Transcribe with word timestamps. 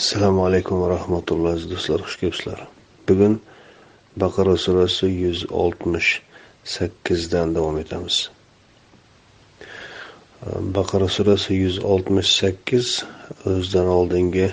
assalomu 0.00 0.44
alaykum 0.48 0.80
va 0.82 0.88
rahmatulloh 0.96 1.50
aziz 1.54 1.66
do'stlar 1.70 2.00
xush 2.06 2.16
kelibsizlar. 2.20 2.60
Bugun 3.08 3.34
baqara 4.22 4.54
surasi 4.64 5.06
yuz 5.24 5.40
oltmish 5.62 6.10
sakkizdan 6.74 7.48
davom 7.56 7.76
etamiz. 7.82 8.16
Baqara 10.76 11.08
surasi 11.16 11.52
yuz 11.64 11.76
oltmish 11.92 12.30
sakkiz 12.40 12.86
o'zidan 13.50 13.88
oldingi 13.98 14.46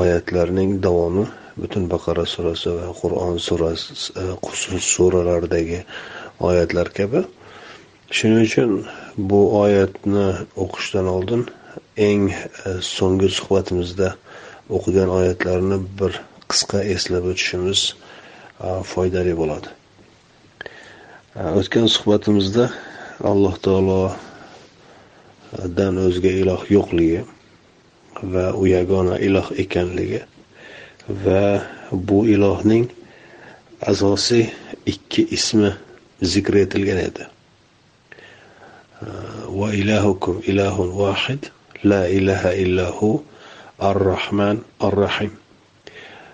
oyatlarning 0.00 0.72
davomi 0.86 1.26
butun 1.60 1.86
baqara 1.94 2.24
surasi 2.34 2.68
va 2.78 2.88
qur'on 3.02 3.38
surasi 3.46 3.86
e, 4.22 4.80
suralaridagi 4.94 5.80
oyatlar 6.48 6.88
kabi. 6.98 7.20
Shuning 8.16 8.42
uchun 8.48 8.72
bu 9.30 9.40
oyatni 9.62 10.26
o'qishdan 10.64 11.06
oldin 11.16 11.46
eng 12.08 12.26
e, 12.34 12.70
so'nggi 12.96 13.30
suhbatimizda 13.38 14.10
o'qigan 14.76 15.10
oyatlarni 15.18 15.78
bir 15.98 16.12
qisqa 16.50 16.78
eslab 16.94 17.24
o'tishimiz 17.32 17.80
foydali 18.92 19.32
bo'ladi. 19.40 19.68
O'tgan 21.60 21.86
suhbatimizda 21.94 22.64
alloh 23.32 23.54
taolodan 23.66 24.14
o'zga 26.06 26.30
iloh 26.42 26.62
yo'qligi 26.76 27.20
va 28.34 28.46
u 28.60 28.62
yagona 28.66 29.16
iloh 29.28 29.48
ekanligi 29.64 30.20
va 31.24 31.44
bu 31.92 32.18
ilohning 32.34 32.86
asosiy 33.92 34.44
ikki 34.92 35.22
ismi 35.36 35.70
zikr 36.32 36.54
etilgan 36.64 37.00
edi. 37.08 37.24
Va 39.58 39.68
ilahukum 39.82 40.42
ilahun 40.50 40.88
vahid 41.02 41.42
la 41.84 42.02
ilaha 42.18 42.52
illahu 42.64 43.08
ar-rahman 43.80 44.64
ar 44.80 44.92
rahim 44.92 45.32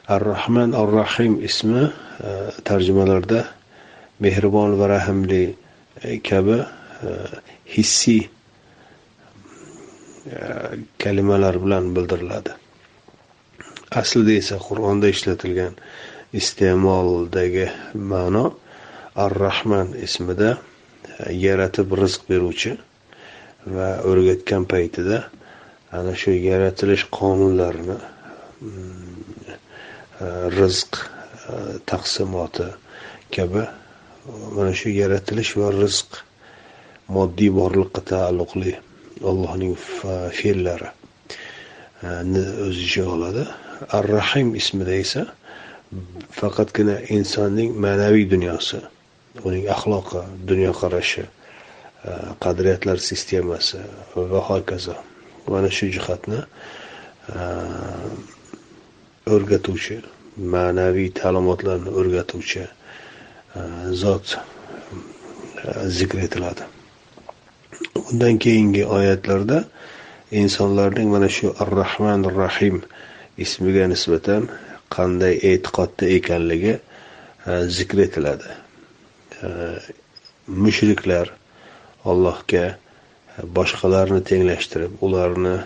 ar 0.08 0.22
rahman 0.24 0.72
ar 0.74 0.88
rahim 0.88 1.38
ismi 1.42 1.84
e, 1.86 1.90
tarjimalarda 2.64 3.46
mehribon 4.20 4.78
va 4.78 4.86
rahimli 4.88 5.54
e, 6.02 6.20
kabi 6.22 6.58
e, 6.62 6.66
hissiy 7.74 8.22
e, 10.30 10.38
kalimalar 10.98 11.58
bilan 11.64 11.94
bildiriladi. 11.96 12.52
Aslida 14.00 14.32
esa 14.42 14.56
qur'onda 14.68 15.06
ishlatilgan 15.14 15.74
iste'moldagi 16.40 17.66
ma'no 17.94 18.46
ar 19.24 19.32
rahman 19.46 19.88
ismida 20.06 20.50
e, 20.54 21.32
yaratib 21.44 21.88
rizq 22.02 22.26
beruvchi 22.30 22.72
va 23.66 23.88
o'rgatgan 24.10 24.62
paytida 24.70 25.18
ana 25.92 26.14
shu 26.16 26.30
yaratilish 26.32 27.06
qonunlarini 27.10 27.98
mm, 28.60 29.50
e, 30.20 30.26
rizq 30.58 30.98
e, 30.98 31.78
taqsimoti 31.86 32.66
kabi 33.34 33.62
mana 34.56 34.72
shu 34.74 34.90
yaratilish 34.90 35.54
va 35.60 35.70
rizq 35.70 36.18
moddiy 37.16 37.52
borliqqa 37.60 38.02
taalluqli 38.12 38.74
allohning 39.30 39.76
fe'llari 40.38 40.90
e, 42.02 42.08
o'z 42.66 42.76
ichiga 42.84 43.06
oladi. 43.16 43.46
Ar 43.96 44.04
rahim 44.18 44.54
ismida 44.60 44.94
esa 45.04 45.22
faqatgina 46.40 46.96
insonning 47.16 47.70
ma'naviy 47.84 48.26
dunyosi 48.34 48.80
uning 49.46 49.68
axloqi 49.74 50.22
dunyoqarashi 50.50 51.24
qadriyatlar 52.44 52.98
sistemasi 53.10 53.78
va 54.32 54.40
hokazo. 54.50 54.96
Mana 55.48 55.70
shu 55.70 55.86
jihatni 55.94 56.40
e, 56.42 57.44
o'rgatuvchi 59.34 59.96
ma'naviy 60.54 61.10
ta'limotlarni 61.20 61.90
o'rgatuvchi 62.00 62.64
e, 62.66 63.60
zot 64.02 64.36
e, 64.36 65.88
zikr 65.98 66.22
etiladi. 66.26 66.66
Undan 68.10 68.38
keyingi 68.44 68.84
oyatlarda 68.98 69.64
insonlarning 70.42 71.10
mana 71.14 71.28
shu 71.28 71.54
ar 71.62 71.70
rahman 71.82 72.24
rahim 72.42 72.82
ismiga 73.44 73.86
nisbatan 73.92 74.48
qanday 74.96 75.34
e'tiqodda 75.50 76.08
ekanligi 76.18 76.78
zikr 77.78 77.98
etiladi. 78.06 78.48
Mushriklar 80.64 81.30
allohga 82.10 82.64
boshqalarni 83.42 84.22
tenglashtirib 84.30 85.02
ularni 85.06 85.56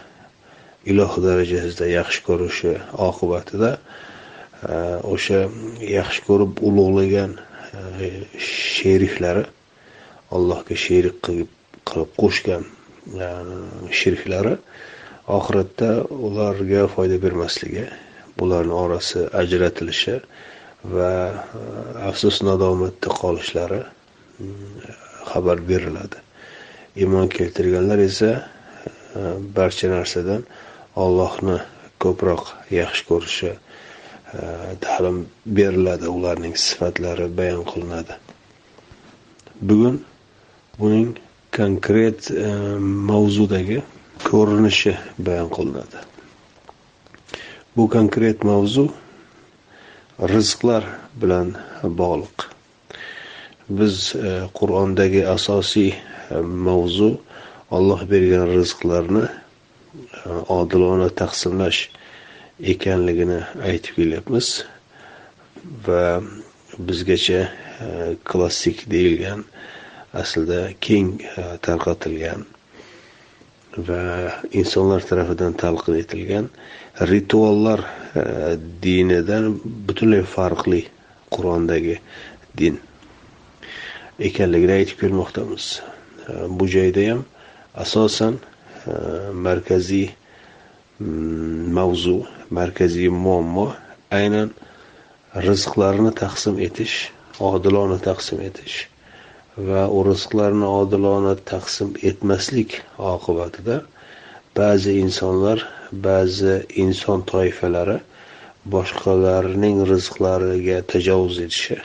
iloh 0.93 1.13
darajasida 1.27 1.87
yaxshi 1.91 2.25
ko'rishi 2.29 2.75
oqibatida 3.09 3.71
e, 3.77 4.77
o'sha 5.15 5.41
yaxshi 5.99 6.27
ko'rib 6.29 6.63
ulug'lagan 6.69 7.37
e, 8.05 8.11
sheriklari 8.51 9.45
allohga 10.37 10.77
sherik 10.85 11.21
qilib 11.27 11.51
qilib 11.91 12.15
qo'shgan 12.23 12.65
e, 13.27 13.29
sheriklari 14.01 14.57
oxiratda 15.39 15.91
ularga 16.29 16.87
foyda 16.95 17.21
bermasligi 17.25 17.87
bularni 18.39 18.75
orasi 18.85 19.27
ajratilishi 19.43 20.17
va 20.97 21.13
afsus 22.11 22.41
nadomatda 22.49 23.09
qolishlari 23.21 23.81
mm, 23.85 24.83
xabar 25.31 25.59
beriladi. 25.71 26.19
Iymon 27.01 27.29
keltirganlar 27.37 27.99
esa 27.99 28.31
e, 28.37 29.21
barcha 29.57 29.89
narsadan 29.93 30.43
ollohni 31.05 31.57
ko'proq 32.03 32.43
yaxshi 32.81 33.03
ko'rishi 33.11 33.51
e, 33.53 33.59
ta'lim 34.85 35.19
beriladi 35.59 36.09
ularning 36.17 36.55
sifatlari 36.67 37.27
bayon 37.39 37.65
qilinadi. 37.73 38.15
Bugun 39.69 39.97
buning 40.79 41.11
konkret 41.57 42.31
e, 42.31 42.47
mavzudagi 43.11 43.79
ko'rinishi 44.31 44.93
bayon 45.27 45.51
qilinadi. 45.57 45.99
Bu 47.77 47.89
konkret 47.97 48.45
mavzu 48.45 48.85
rizqlar 50.35 50.85
bilan 51.21 51.55
bog'liq. 52.01 52.60
Biz 53.71 54.15
e, 54.15 54.31
qur'ondagi 54.55 55.23
asosiy 55.29 55.93
e, 55.95 56.41
mavzu 56.41 57.11
Alloh 57.71 58.03
bergan 58.11 58.49
rizqlarni 58.51 59.25
e, 59.27 59.31
odilona 60.51 61.09
taqsimlash 61.23 61.85
ekanligini 62.73 63.39
aytib 63.71 64.01
kelyapmiz. 64.01 64.49
Va 65.87 66.21
bizgacha 66.79 67.41
klassik 68.29 68.83
deyilgan 68.91 69.45
aslida 70.23 70.61
keng 70.87 71.15
tarqatilgan 71.65 72.45
va 73.89 74.03
insonlar 74.61 75.07
tarafidan 75.09 75.57
talqin 75.63 75.97
etilgan 76.03 76.51
rituallar 77.13 77.85
dinidan 78.85 79.55
butunlay 79.89 80.25
farqli 80.37 80.83
qur'ondagi 81.35 81.97
din. 82.59 82.81
Ekanligini 84.29 84.73
aytib 84.81 85.01
kelmoqdamiz. 85.03 85.67
Bu 86.59 86.69
joyda 86.77 87.03
ham 87.11 87.25
asosan 87.85 88.35
markaziy 89.47 90.09
mm, 91.01 91.73
mavzu 91.77 92.19
markaziy 92.51 93.09
muammo 93.09 93.67
aynan 94.11 94.51
rizqlarni 95.49 96.13
taqsim 96.23 96.59
etish 96.67 96.97
odilona 97.51 97.99
taqsim 98.09 98.41
etish 98.49 98.77
va 99.69 99.83
u 99.97 100.03
rizqlarni 100.11 100.67
odilona 100.81 101.35
taqsim 101.53 101.95
etmaslik 102.11 102.81
oqibatida 103.13 103.77
ba'zi 104.59 104.97
insonlar 105.05 105.67
ba'zi 106.07 106.57
inson 106.85 107.23
toifalari 107.33 107.99
boshqalarning 108.75 109.79
rizqlariga 109.93 110.79
tajovuz 110.93 111.39
etishi 111.47 111.79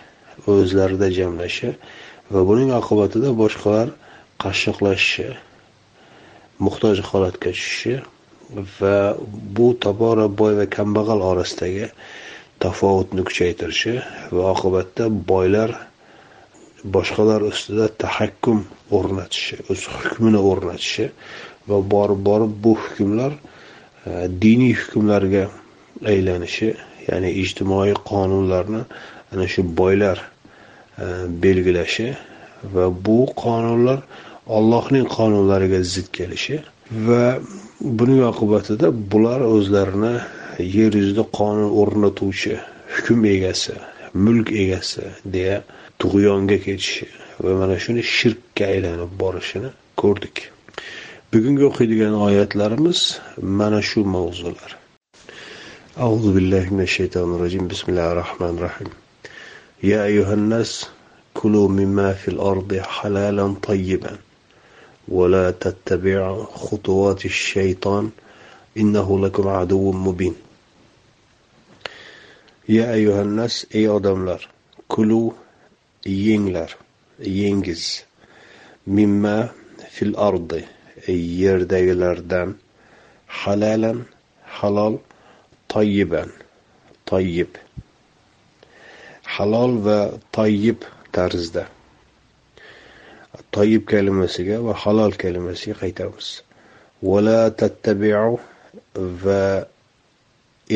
o'zlarida 0.56 1.12
jamlashi 1.20 1.70
va 2.34 2.42
buning 2.50 2.72
oqibatida 2.74 3.30
boshqalar 3.42 3.92
qashshoqlashishi 4.42 5.28
muhtoj 6.66 7.02
holatga 7.10 7.52
tushishi 7.54 7.96
va 8.80 9.16
bu 9.58 9.68
tobora 9.86 10.26
boy 10.40 10.54
va 10.60 10.66
kambag'al 10.78 11.22
orasidagi 11.32 11.92
tafovutni 12.60 13.22
kuchaytirishi 13.28 13.94
va 14.36 14.44
oqibatda 14.54 15.10
boylar 15.32 15.70
boshqalar 16.96 17.42
ustida 17.52 17.88
tahakkum 18.04 18.66
o'rnatishi 18.98 19.62
o'z 19.70 19.88
hukmini 19.94 20.42
o'rnatishi 20.52 21.10
va 21.70 21.78
borib 21.94 22.20
borib 22.30 22.52
bu 22.64 22.74
hukmlar 22.84 23.34
e, 24.10 24.28
diniy 24.44 24.74
hukmlarga 24.82 25.44
aylanishi 26.12 26.70
ya'ni 27.08 27.30
ijtimoiy 27.44 27.94
qonunlarni 28.12 28.82
ana 29.34 29.46
shu 29.54 29.62
boylar 29.82 30.18
belgilashi 31.45 32.09
va 32.75 32.85
bu 33.07 33.19
qonunlar 33.45 34.01
Allohning 34.59 35.07
qonunlariga 35.17 35.81
zid 35.93 36.09
kelishi 36.17 36.57
va 37.07 37.25
buning 37.99 38.23
oqibatida 38.33 38.89
bular 39.13 39.41
o'zlarini 39.55 40.15
yer 40.77 40.93
yuzida 41.01 41.25
qonun 41.39 41.71
o'rnatuvchi 41.81 42.55
hukm 42.95 43.21
egasi 43.35 43.75
mulk 44.25 44.49
egasi 44.63 45.05
deya 45.37 45.57
tug'yonga 46.01 46.59
ketishi 46.67 47.07
va 47.45 47.53
mana 47.61 47.77
shuni 47.85 48.03
shirkka 48.17 48.65
aylanib 48.73 49.13
borishini 49.23 49.71
ko'rdik 50.03 50.37
bugungi 51.33 51.65
o'qiydigan 51.71 52.15
oyatlarimiz 52.27 53.01
mana 53.61 53.81
shu 53.91 54.01
mavzular 54.17 54.71
أعوذ 56.05 56.27
بالله 56.35 56.65
من 56.75 56.83
الشيطان 56.89 57.29
الرجيم 57.37 57.65
بسم 57.73 57.87
الله 57.93 58.09
الرحمن 58.13 58.53
الرحيم 58.59 58.91
يا 59.92 60.00
أيها 60.10 60.34
الناس 60.34 60.74
كلوا 61.34 61.68
مما 61.70 62.14
في 62.14 62.28
الأرض 62.28 62.72
حلالا 62.96 63.56
طيبا 63.68 64.14
ولا 65.08 65.52
تتبعوا 65.52 66.44
خطوات 66.46 67.26
الشيطان 67.26 68.06
إنه 68.78 69.08
لكم 69.20 69.48
عدو 69.48 69.92
مبين. 69.92 70.36
يا 72.70 72.94
أيها 72.94 73.22
الناس 73.22 73.68
أدملر 73.76 74.48
كلوا 74.88 75.32
ينجلر 76.06 76.72
ينجز 77.20 78.04
مما 78.88 79.50
في 79.92 80.02
الأرض 80.10 80.52
yerdagilardan 81.44 82.50
halalan 83.28 84.00
halol 84.58 84.96
toyiban 85.72 86.30
toyib 87.06 87.52
halol 89.26 89.74
va 89.86 90.00
toyib 90.32 90.86
tarzda. 91.12 91.68
Toyib 93.52 93.84
kalimasiga 93.92 94.62
va 94.66 94.74
halol 94.84 95.12
kalimasiga 95.24 95.76
qaytamiz. 95.84 96.28
Vala 97.02 97.52
tattabiu 97.60 98.40
va 99.24 99.44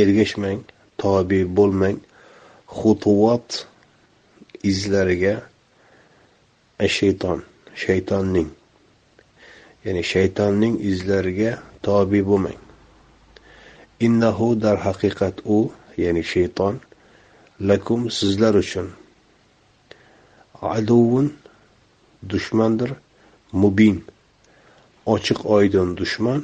ergashmang 0.02 0.62
tobe 0.98 1.42
bo'lmang. 1.58 2.00
Xutuvat 2.80 3.66
izlariga 4.72 5.36
shayton 6.80 7.40
shaytonning 7.76 8.50
ya'ni 9.86 10.04
shaytonning 10.04 10.76
izlariga 10.92 11.52
tobe 11.82 12.22
bo'lmang. 12.30 12.60
Innahu 14.06 14.48
darhaqiqat 14.64 15.42
u 15.46 15.72
ya'ni 15.98 16.24
shayton 16.34 16.80
lakum 17.62 18.10
sizlar 18.12 18.54
uchun. 18.56 18.88
Aduvun 20.62 21.34
dushmandir 22.30 22.92
mubin. 23.52 24.04
Ochiq 25.06 25.46
oydin 25.46 25.98
dushman 25.98 26.44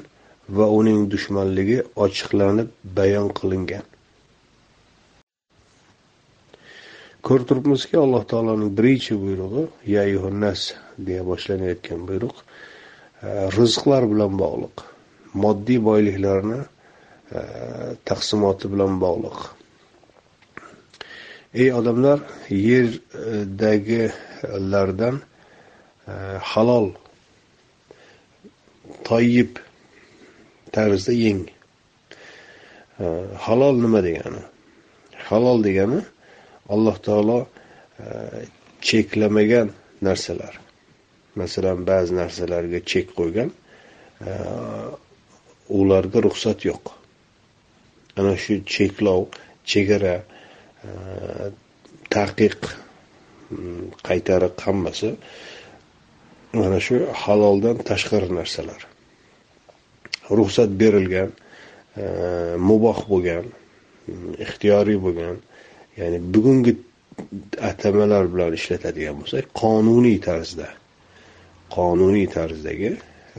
va 0.49 0.65
uning 0.79 1.09
dushmanligi 1.11 1.81
ochiqlanib 1.95 2.69
bayon 2.97 3.29
qilingan. 3.39 3.83
Ko'rib 7.25 7.45
turibmizki 7.49 7.97
alloh 7.97 8.23
taoloning 8.31 8.71
birinchi 8.77 9.15
buyrug'i 9.23 9.63
ya 9.93 10.03
deya 11.07 11.23
boshlanayotgan 11.29 12.01
buyruq 12.09 12.35
e, 12.41 13.27
rizqlar 13.57 14.03
bilan 14.11 14.33
bog'liq 14.43 14.75
moddiy 15.43 15.79
boyliklarni 15.89 16.59
e, 16.61 17.41
taqsimoti 18.09 18.65
bilan 18.73 18.99
bog'liq. 19.05 19.64
Ey 21.55 21.73
odamlar 21.73 22.19
yerdagilardan 22.49 25.21
e, 26.07 26.11
halol 26.51 26.91
toyib 29.07 29.57
tarzda 30.71 31.13
yeng. 31.13 31.49
E, 32.99 33.03
halol 33.45 33.75
nima 33.85 34.03
degani? 34.07 34.41
Halol 35.29 35.59
degani 35.67 36.01
alloh 36.73 36.97
taolo 37.07 37.39
e, 37.99 38.01
cheklamagan 38.87 39.67
narsalar. 40.01 40.55
Masalan 41.39 41.79
ba'zi 41.87 42.13
narsalarga 42.21 42.79
chek 42.91 43.07
qo'ygan 43.17 43.49
e, 44.27 44.29
ularga 45.79 46.19
ruxsat 46.27 46.59
yo'q. 46.69 46.85
Ana 48.19 48.33
shu 48.43 48.53
cheklov 48.73 49.21
chegara 49.71 50.15
taqiq 52.15 52.61
hm, 53.49 53.91
qaytariq 54.07 54.55
hammasi 54.65 55.09
mana 56.59 56.79
shu 56.85 56.95
haloldan 57.23 57.77
tashqari 57.89 58.29
narsalar. 58.39 58.81
Ruxsat 60.37 60.71
berilgan 60.81 61.29
e, 62.01 62.05
muboh 62.69 62.99
bo'lgan 63.11 63.45
hm, 64.05 64.31
ixtiyoriy 64.45 64.97
bo'lgan 65.05 65.35
ya'ni 65.99 66.19
bugungi 66.33 66.73
atamalar 67.71 68.23
bilan 68.33 68.51
ishlatadigan 68.59 69.15
bo'lsak 69.21 69.45
qonuniy 69.61 70.17
tarzda 70.27 70.69
qonuniy 71.75 72.27
tarzdagi 72.37 72.91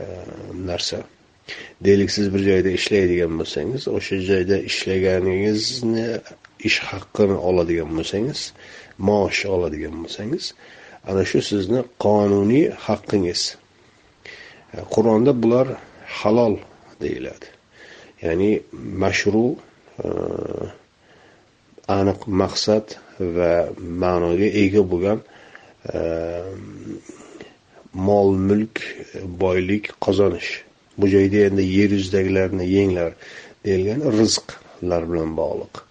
e, 0.03 0.05
narsa. 0.69 0.99
Deylik 1.85 2.09
siz 2.15 2.25
bir 2.33 2.41
joyda 2.49 2.69
ishlaydigan 2.79 3.33
bo'lsangiz 3.39 3.83
o'sha 3.97 4.17
joyda 4.29 4.57
ishlaganingizni 4.69 6.07
ish 6.67 6.79
haqqini 6.89 7.37
oladigan 7.49 7.89
bo'lsangiz 7.97 8.41
maosh 9.07 9.45
oladigan 9.55 9.95
bo'lsangiz 10.03 10.53
ana 11.09 11.23
shu 11.29 11.39
sizni 11.49 11.81
qonuniy 12.05 12.65
haqqingiz 12.85 13.41
e, 14.73 14.77
qur'onda 14.93 15.31
bular 15.43 15.67
halol 16.19 16.55
deyiladi. 17.01 17.47
Ya'ni 18.23 18.51
mashru 19.03 19.47
e, 20.03 20.07
aniq 21.99 22.21
maqsad 22.41 22.97
va 23.35 23.51
ma'noga 24.03 24.47
ega 24.63 24.83
bo'lgan 24.91 25.19
e, 25.93 25.99
mol 28.07 28.29
mulk 28.49 28.75
boylik 29.43 29.85
qozonish. 30.05 30.51
Bu 30.97 31.05
joyda 31.15 31.37
endi 31.47 31.63
yer 31.77 31.89
yuzidagilarni 31.97 32.65
yenglar 32.77 33.11
deyilgan 33.65 34.01
rizqlar 34.19 35.03
bilan 35.11 35.31
bog'liq. 35.41 35.86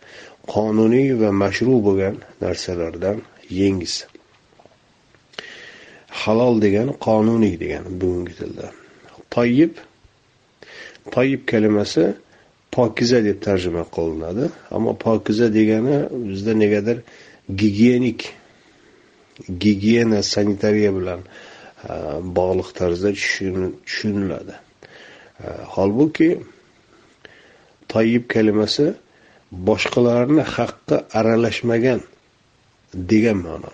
Qonuniy 0.55 1.09
va 1.21 1.31
mashru 1.43 1.77
bo'lgan 1.87 2.17
narsalardan 2.45 3.19
yengiz. 3.61 3.95
Halol 6.21 6.55
degani 6.65 6.93
qonuniy 7.07 7.55
degani 7.63 7.89
bugungi 8.01 8.35
tilda. 8.41 8.67
Toyib 9.35 9.73
toyib 11.15 11.43
kalimasi 11.51 12.05
pokiza 12.77 13.19
deb 13.25 13.39
tarjima 13.47 13.85
qilinadi 13.97 14.45
ammo 14.77 14.93
pokiza 15.05 15.47
degani 15.59 15.97
bizda 16.31 16.53
negadir 16.63 16.99
gigiyenik 17.61 18.21
gigiyena 19.63 20.23
sanitariya 20.23 20.91
bilan 20.99 21.21
e, 21.91 21.93
bog'liq 22.39 22.69
tarzda 22.79 23.11
tushuniladi. 23.13 24.55
E, 25.45 25.47
holbuki 25.75 26.31
toyib 27.89 28.25
kalimasi 28.35 28.87
boshqalarni 29.53 30.43
haqqi 30.43 30.97
aralashmagan 31.19 32.01
degan 32.95 33.39
ma'no. 33.47 33.73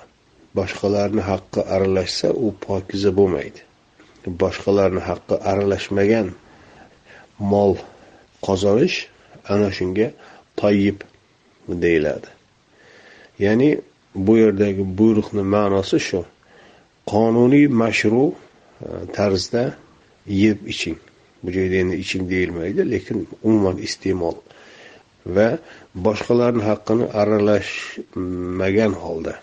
Boshqalarni 0.56 1.22
haqqi 1.30 1.60
aralashsa 1.74 2.28
u 2.44 2.54
pokiza 2.66 3.10
bo'lmaydi. 3.18 3.60
Boshqalarni 4.42 5.02
haqqi 5.08 5.34
aralashmagan 5.50 6.28
mol 7.52 7.72
qozonish 8.46 8.98
ana 9.52 9.68
shunga 9.78 10.08
toyib 10.60 10.98
deyiladi. 11.82 12.28
Ya'ni 13.44 13.70
bu 14.14 14.32
yerdagi 14.42 14.84
buyruqni 14.98 15.42
ma'nosi 15.54 15.98
shu. 16.08 16.20
Qonuniy 17.12 17.66
mashru 17.82 18.26
e, 18.32 18.34
tarzda 19.16 19.64
yeb 20.26 20.58
iching. 20.72 21.00
Bu 21.42 21.48
joyda 21.56 21.76
endi 21.82 21.96
iching 22.04 22.24
deyilmaydi 22.30 22.90
lekin 22.90 23.18
umuman 23.42 23.76
iste'mol 23.86 24.36
va 25.26 25.58
boshqalarni 25.94 26.62
haqqini 26.70 27.06
aralashmagan 27.20 28.92
holda. 29.02 29.34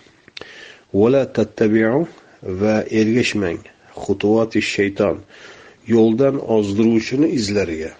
Vala 0.92 1.24
tattabiu 1.32 2.06
va 2.42 2.74
ergashmang. 3.00 3.60
Xutuvati 3.94 4.60
shayton. 4.62 5.16
Yo'ldan 5.86 6.36
ozdiruvchini 6.56 7.28
izlariga. 7.38 7.92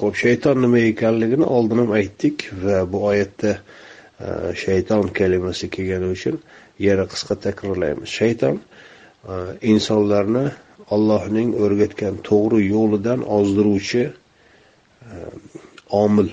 Ho'p 0.00 0.14
shayton 0.24 0.60
nima 0.64 0.80
ekanligini 0.90 1.46
oldin 1.56 1.78
ham 1.84 1.92
aytdik 2.00 2.48
va 2.64 2.82
bu 2.92 3.04
oyatda 3.10 3.52
e, 3.54 4.28
shayton 4.62 5.08
kalimasi 5.18 5.70
kelgani 5.74 6.10
uchun 6.16 6.40
yana 6.78 7.04
qisqa 7.12 7.34
takrorlaymiz. 7.46 8.08
Shayton 8.18 8.56
e, 8.58 9.34
insonlarni 9.72 10.46
Allohning 10.94 11.54
o'rgatgan 11.64 12.18
to'g'ri 12.28 12.66
yo'lidan 12.68 13.22
ozdiruvchi 13.38 14.02
e, 14.04 15.14
omil. 16.02 16.28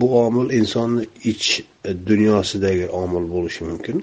Bu 0.00 0.06
omil 0.26 0.48
insonni 0.58 1.04
ich 1.32 1.48
dunyosidagi 2.10 2.86
omil 3.02 3.24
bo'lishi 3.34 3.62
mumkin 3.70 3.96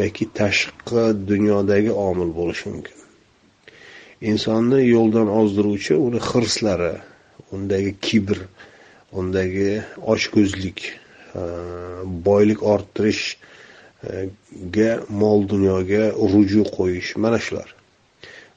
yoki 0.00 0.24
tashqi 0.38 1.02
dunyodagi 1.30 1.92
omil 2.08 2.30
bo'lishi 2.38 2.66
mumkin. 2.72 2.98
Insonni 4.30 4.80
yo'ldan 4.94 5.28
ozdiruvchi 5.40 5.94
uni 6.06 6.20
hirslari, 6.30 6.94
undagi 7.54 7.92
kibr, 8.06 8.38
undagi 9.12 9.82
ochko'zlik 10.12 10.78
boylik 12.26 12.60
orttirishga 12.72 14.90
mol 15.22 15.40
dunyoga 15.52 16.04
ruju 16.32 16.62
qo'yish 16.76 17.10
mana 17.24 17.38
shular 17.46 17.68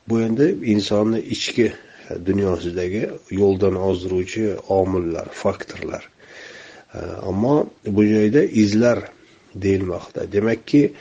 bu 0.07 0.15
endi 0.27 0.47
insonni 0.73 1.19
ichki 1.35 1.67
dunyosidagi 2.27 3.03
yo'ldan 3.41 3.75
ozdiruvchi 3.89 4.45
omillar 4.79 5.27
faktorlar 5.43 6.03
ammo 7.29 7.69
bu 7.85 8.03
joyda 8.03 8.41
izlar 8.43 8.99
deyilmoqda. 9.55 10.31
Demakki 10.31 10.93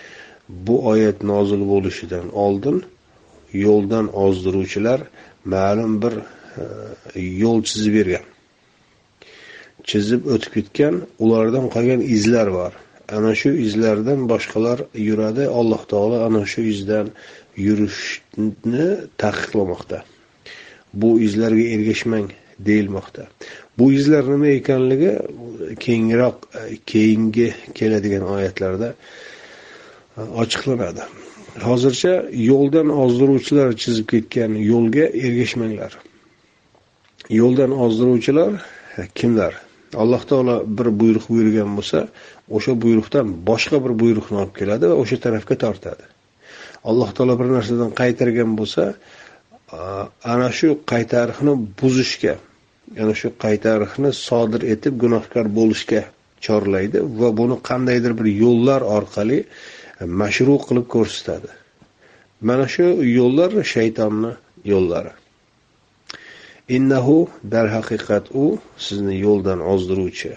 bu 0.49 0.87
oyat 0.87 1.23
nozil 1.23 1.63
bo'lishidan 1.73 2.27
oldin 2.45 2.85
yo'ldan 3.53 4.07
ozdiruvchilar 4.25 5.01
ma'lum 5.45 6.03
bir 6.03 6.15
e, 7.17 7.21
yo'l 7.21 7.63
chizib 7.69 7.95
bergan. 7.99 8.27
Chizib 9.89 10.27
o'tib 10.35 10.53
ketgan 10.57 10.95
ulardan 11.25 11.67
qolgan 11.75 12.01
izlar 12.17 12.49
bor. 12.59 12.73
Ana 13.17 13.33
shu 13.41 13.51
izlardan 13.67 14.21
boshqalar 14.33 14.79
yuradi. 15.09 15.45
Alloh 15.61 15.83
taolo 15.93 16.17
ana 16.27 16.43
shu 16.53 16.61
izdan 16.75 17.07
yurishni 17.67 18.89
taqiqlamoqda. 19.23 19.99
Bu 21.01 21.11
izlarga 21.27 21.65
ergashmang 21.75 22.29
deyilmoqda. 22.69 23.23
Bu 23.79 23.93
izlar 23.93 24.25
nima 24.25 24.47
ekanligi 24.47 25.19
kengroq 25.81 26.37
keyingi 26.87 27.55
keladigan 27.75 28.25
oyatlarda 28.35 28.95
e, 30.17 30.21
ochiqlanadi. 30.21 31.03
Hozircha 31.69 32.13
yo'ldan 32.51 32.89
ozdiruvchilar 33.03 33.77
chizib 33.83 34.07
ketgan 34.13 34.53
yo'lga 34.73 35.07
ergashmanglar. 35.27 35.93
Yo'ldan 37.41 37.73
ozdiruvchilar 37.85 38.53
e, 38.99 39.09
kimlar? 39.15 39.55
Alloh 40.03 40.23
taolo 40.31 40.57
bir 40.79 40.89
buyruq 41.01 41.27
buyurgan 41.33 41.77
bo'lsa 41.79 42.07
o'sha 42.57 42.73
buyruqdan 42.85 43.27
boshqa 43.49 43.79
bir 43.85 43.93
buyruqni 44.03 44.37
olib 44.43 44.55
keladi 44.61 44.85
va 44.91 44.95
o'sha 45.03 45.17
tarafga 45.25 45.55
tortadi. 45.65 46.05
Alloh 46.91 47.11
taolo 47.17 47.35
bir 47.41 47.49
narsadan 47.57 47.91
qaytargan 48.01 48.57
bo'lsa 48.61 48.83
e, 48.93 49.79
ana 50.33 50.49
shu 50.59 50.69
qaytariqni 50.93 51.53
buzishga 51.83 52.37
ana 53.01 53.15
shu 53.15 53.29
qaytarishni 53.45 54.11
sodir 54.27 54.63
etib 54.75 54.99
gunohkor 55.03 55.47
bo'lishga 55.59 56.03
chorlaydi 56.47 57.01
va 57.21 57.31
buni 57.41 57.57
qandaydir 57.69 58.13
bir 58.19 58.29
yo'llar 58.45 58.81
orqali 58.97 59.39
e, 60.01 60.05
mashru 60.21 60.57
qilib 60.67 60.87
ko'rsatadi. 60.95 61.51
Mana 62.49 62.67
shu 62.75 62.87
yo'llar 63.19 63.51
shaytonni 63.75 64.33
yo'llari. 64.73 65.13
Innahu 66.77 67.17
darhaqiqat 67.55 68.25
u 68.43 68.45
sizni 68.87 69.17
yo'ldan 69.27 69.61
ozdiruvchi 69.73 70.33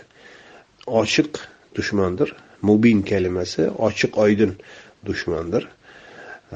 ochiq 1.02 1.32
dushmandir. 1.78 2.30
Mubin 2.70 3.00
kalimasi 3.12 3.64
ochiq 3.88 4.12
oydin 4.26 4.52
dushmandir. 5.08 5.64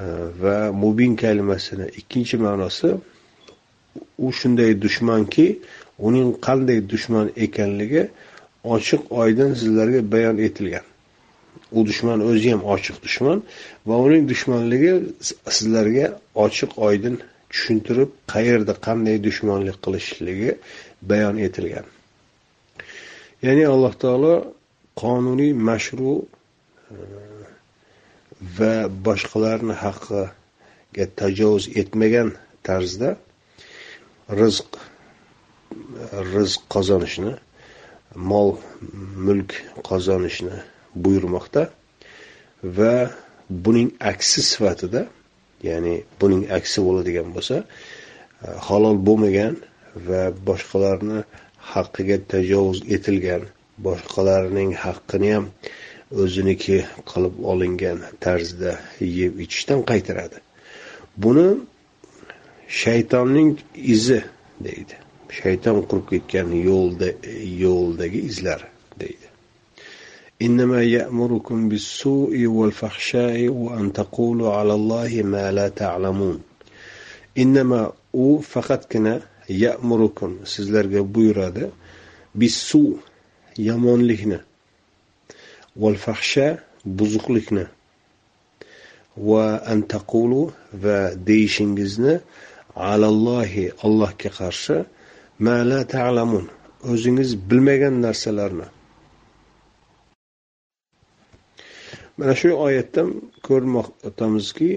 E, 0.01 0.03
va 0.41 0.57
mubin 0.83 1.13
kalimasini 1.23 1.87
ikkinchi 1.99 2.37
ma'nosi 2.45 2.89
u 4.25 4.31
shunday 4.39 4.71
dushmanki 4.83 5.47
uning 6.07 6.29
qanday 6.47 6.79
dushman 6.91 7.27
ekanligi 7.45 8.03
ochiq 8.75 9.01
oydin 9.21 9.53
sizlarga 9.61 10.01
bayon 10.13 10.37
etilgan. 10.47 10.85
U 11.77 11.79
dushman 11.89 12.19
o'zi 12.29 12.49
ham 12.53 12.63
ochiq 12.73 12.97
dushman 13.05 13.37
va 13.87 13.95
uning 14.05 14.23
dushmanligi 14.31 14.93
sizlarga 15.57 16.07
ochiq 16.45 16.71
oydin 16.87 17.15
tushuntirib 17.51 18.09
qayerda 18.33 18.73
qanday 18.87 19.17
dushmanlik 19.27 19.77
qilishligi 19.85 20.51
bayon 21.11 21.35
etilgan. 21.47 21.85
Ya'ni 23.45 23.63
alloh 23.73 23.93
taolo 24.03 24.33
qonuniy 25.01 25.53
mashru 25.69 26.13
e, 26.19 26.25
va 28.57 28.73
boshqalarni 29.05 29.75
haqqiga 29.83 31.05
tajovuz 31.21 31.65
etmagan 31.81 32.29
tarzda 32.67 33.09
rizq 34.41 34.69
rizq 36.33 36.61
qozonishni 36.75 37.33
mol 38.31 38.49
mulk 39.25 39.51
qozonishni 39.89 40.55
buyurmoqda 41.03 41.63
va 42.77 42.93
buning 43.65 43.89
aksi 44.11 44.41
sifatida 44.51 45.01
ya'ni 45.69 45.95
buning 46.21 46.43
aksi 46.57 46.79
bo'ladigan 46.87 47.27
bo'lsa 47.35 47.55
halol 48.67 48.97
bo'lmagan 49.07 49.55
va 50.07 50.21
boshqalarni 50.47 51.19
haqqiga 51.73 52.17
tajovuz 52.33 52.79
etilgan 52.95 53.43
boshqalarning 53.87 54.71
haqqini 54.85 55.29
ham 55.35 55.45
o'ziniki 56.23 56.77
qilib 57.11 57.35
olingan 57.51 57.99
tarzda 58.23 58.71
yeb 59.19 59.33
ichishdan 59.45 59.81
qaytaradi. 59.91 60.37
Buni 61.23 61.49
shaytonning 62.81 63.51
izi 63.95 64.19
deydi. 64.65 64.95
shayton 65.38 65.76
qurib 65.88 66.06
ketgan 66.12 66.48
yo'lda 66.68 67.08
yo'ldagi 67.64 68.20
izlar 68.30 68.60
deydi 69.00 69.28
إنما 70.42 70.82
يأمركم 70.82 71.68
بالسوء 71.68 72.46
والفحشاء 72.46 73.48
وأن 73.48 73.92
تقولوا 73.92 74.50
على 74.52 74.74
الله 74.74 75.22
ما 75.22 75.52
la 75.54 75.70
ta'lamun 75.70 76.42
innama 77.36 77.92
u 78.12 78.42
faqatgina 78.42 79.20
ya'murukum 79.48 80.32
sizlarga 80.44 81.00
buyuradi 81.14 81.70
bisu 82.34 82.98
yomonlikni 83.58 84.38
val 85.76 85.96
fahsha 86.04 86.58
buzuqlikni 86.86 87.64
va 89.16 89.46
an 89.72 89.80
taqulu 89.94 90.42
va 90.84 90.98
deyishingizni 91.28 92.14
alallohi 92.92 93.64
allohga 93.86 94.30
qarshi 94.38 94.78
ma 95.39 95.55
la 95.69 95.87
ta'lamun. 95.87 96.45
O'zingiz 96.91 97.31
bilmagan 97.49 97.95
narsalarni. 98.05 98.67
Mana 102.17 102.35
shu 102.41 102.49
oyatdan 102.65 103.09
ko'rmoqdamizki 103.47 104.69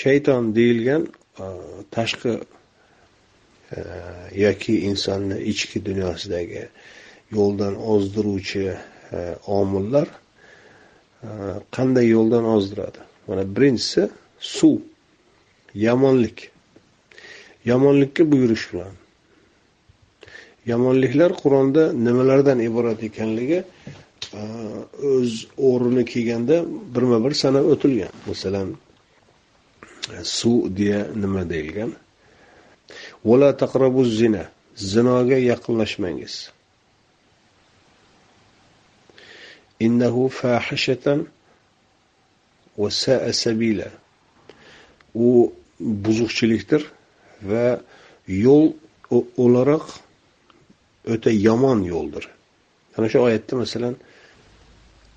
shayton 0.00 0.44
deyilgan 0.56 1.02
e, 1.44 1.46
tashqi 1.94 2.34
e, 3.76 3.78
yoki 4.44 4.74
insonni 4.88 5.36
ichki 5.52 5.78
dunyosidagi 5.88 6.62
yo'ldan 7.36 7.74
ozdiruvchi 7.92 8.64
e, 9.16 9.20
omillar 9.58 10.08
qanday 11.76 12.06
yo'ldan 12.16 12.44
ozdiradi? 12.56 13.00
Mana 13.28 13.42
birinchisi 13.56 14.02
suv 14.38 14.76
yomonlik. 15.86 16.38
Yomonlikka 17.64 18.32
buyurish 18.32 18.72
bilan. 18.72 18.94
Yomonliklar 20.66 21.32
qur'onda 21.42 21.92
nimalardan 21.92 22.58
iborat 22.68 23.02
ekanligi 23.08 23.60
e, 23.62 24.42
o'z 25.14 25.32
o'rni 25.68 26.04
kelganda 26.12 26.56
birma 26.94 27.18
bir 27.24 27.34
sanab 27.42 27.64
o'tilgan. 27.72 28.12
Masalan 28.26 28.68
suv 30.38 30.76
deya 30.78 31.00
nima 31.22 31.42
deyilgan? 31.50 31.90
Vala 33.24 33.50
taqrabu 33.62 34.04
zina 34.04 34.44
zinoga 34.76 35.38
yaqinlashmangiz. 35.50 36.34
Innahu 39.86 40.28
fahishatan 40.28 41.26
va 42.80 42.90
sa'a 42.90 43.32
sabila. 43.32 43.88
U 45.14 45.52
buzuqchilikdir 46.04 46.82
va 47.50 47.80
yo'l 48.44 48.66
o'laroq 49.44 49.86
o'ta 51.08 51.30
yomon 51.30 51.80
yo'ldir. 51.82 52.28
Ana 52.98 53.08
shu 53.08 53.18
oyatda 53.18 53.56
masalan 53.56 53.94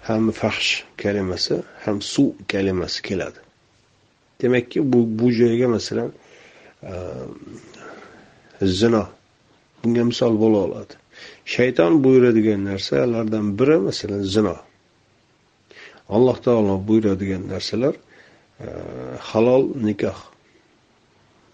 ham 0.08 0.32
fahsh 0.32 0.84
kalimasi 0.98 1.56
ham 1.86 2.02
suv 2.02 2.30
kalimasi 2.48 3.02
keladi. 3.02 3.40
Demakki 4.42 4.94
bu 4.94 5.00
bu 5.20 5.32
joyga 5.32 5.68
masalan 5.68 6.12
ehm, 6.84 7.32
zino 8.62 9.06
bunga 9.84 10.04
misol 10.04 10.34
bo'la 10.42 10.58
oladi. 10.58 10.94
Shayton 11.46 12.04
buyuradigan 12.04 12.66
narsalardan 12.66 13.60
biri 13.60 13.78
masalan 13.78 14.22
zino. 14.36 14.58
Alloh 16.10 16.38
taolo 16.46 16.88
buyuradigan 16.88 17.44
narsalar 17.54 17.96
ehm, 18.60 19.18
halol 19.30 19.64
nikoh 19.86 20.20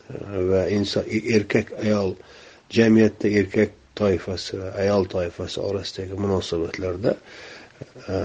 ehm, 0.09 0.49
va 0.49 0.61
inson 0.77 1.03
erkak 1.35 1.67
ayol 1.83 2.11
jamiyatda 2.69 3.27
erkak 3.39 3.78
toifasi 3.99 4.57
va 4.61 4.69
ayol 4.83 5.05
toifasi 5.13 5.59
orasidagi 5.69 6.15
munosabatlarda 6.23 7.11
e, 8.13 8.15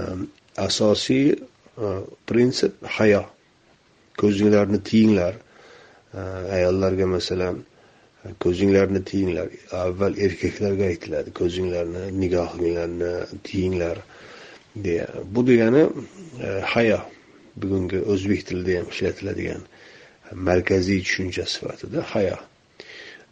asosiy 0.67 1.31
e, 1.31 1.37
prinsip 2.27 2.73
hayo. 2.97 3.23
Ko'zinglarni 4.21 4.79
tiyinglar 4.89 5.33
e, 5.35 6.21
ayollarga 6.57 7.07
masalan 7.15 7.63
ko'zinglarni 8.43 9.01
tiyinglar 9.09 9.47
avval 9.83 10.13
erkaklarga 10.27 10.85
aytiladi 10.91 11.33
ko'zinglarni 11.41 12.03
nigohinglarni 12.21 13.11
tiyinglar 13.49 13.97
deya. 14.85 15.07
Bu 15.33 15.47
degani 15.47 15.83
hayo 16.73 16.99
bugungi 17.61 17.99
o'zbek 18.13 18.41
tilida 18.47 18.79
ham 18.79 18.87
ishlatiladigan 18.93 19.61
markaziy 20.47 20.99
tushuncha 21.05 21.45
sifatida 21.45 22.01
hayo. 22.13 22.37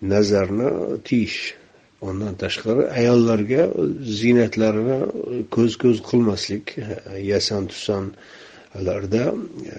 Nazarni 0.01 0.69
tiyish. 1.07 1.39
Undan 2.09 2.35
tashqari 2.43 2.83
ayollarga 2.99 3.61
ziynatlarini 4.19 4.97
ko'z 5.55 5.73
ko'z 5.83 5.97
qilmaslik 6.09 6.65
yasan 7.31 7.63
tusanlarda 7.71 9.23
e, 9.31 9.77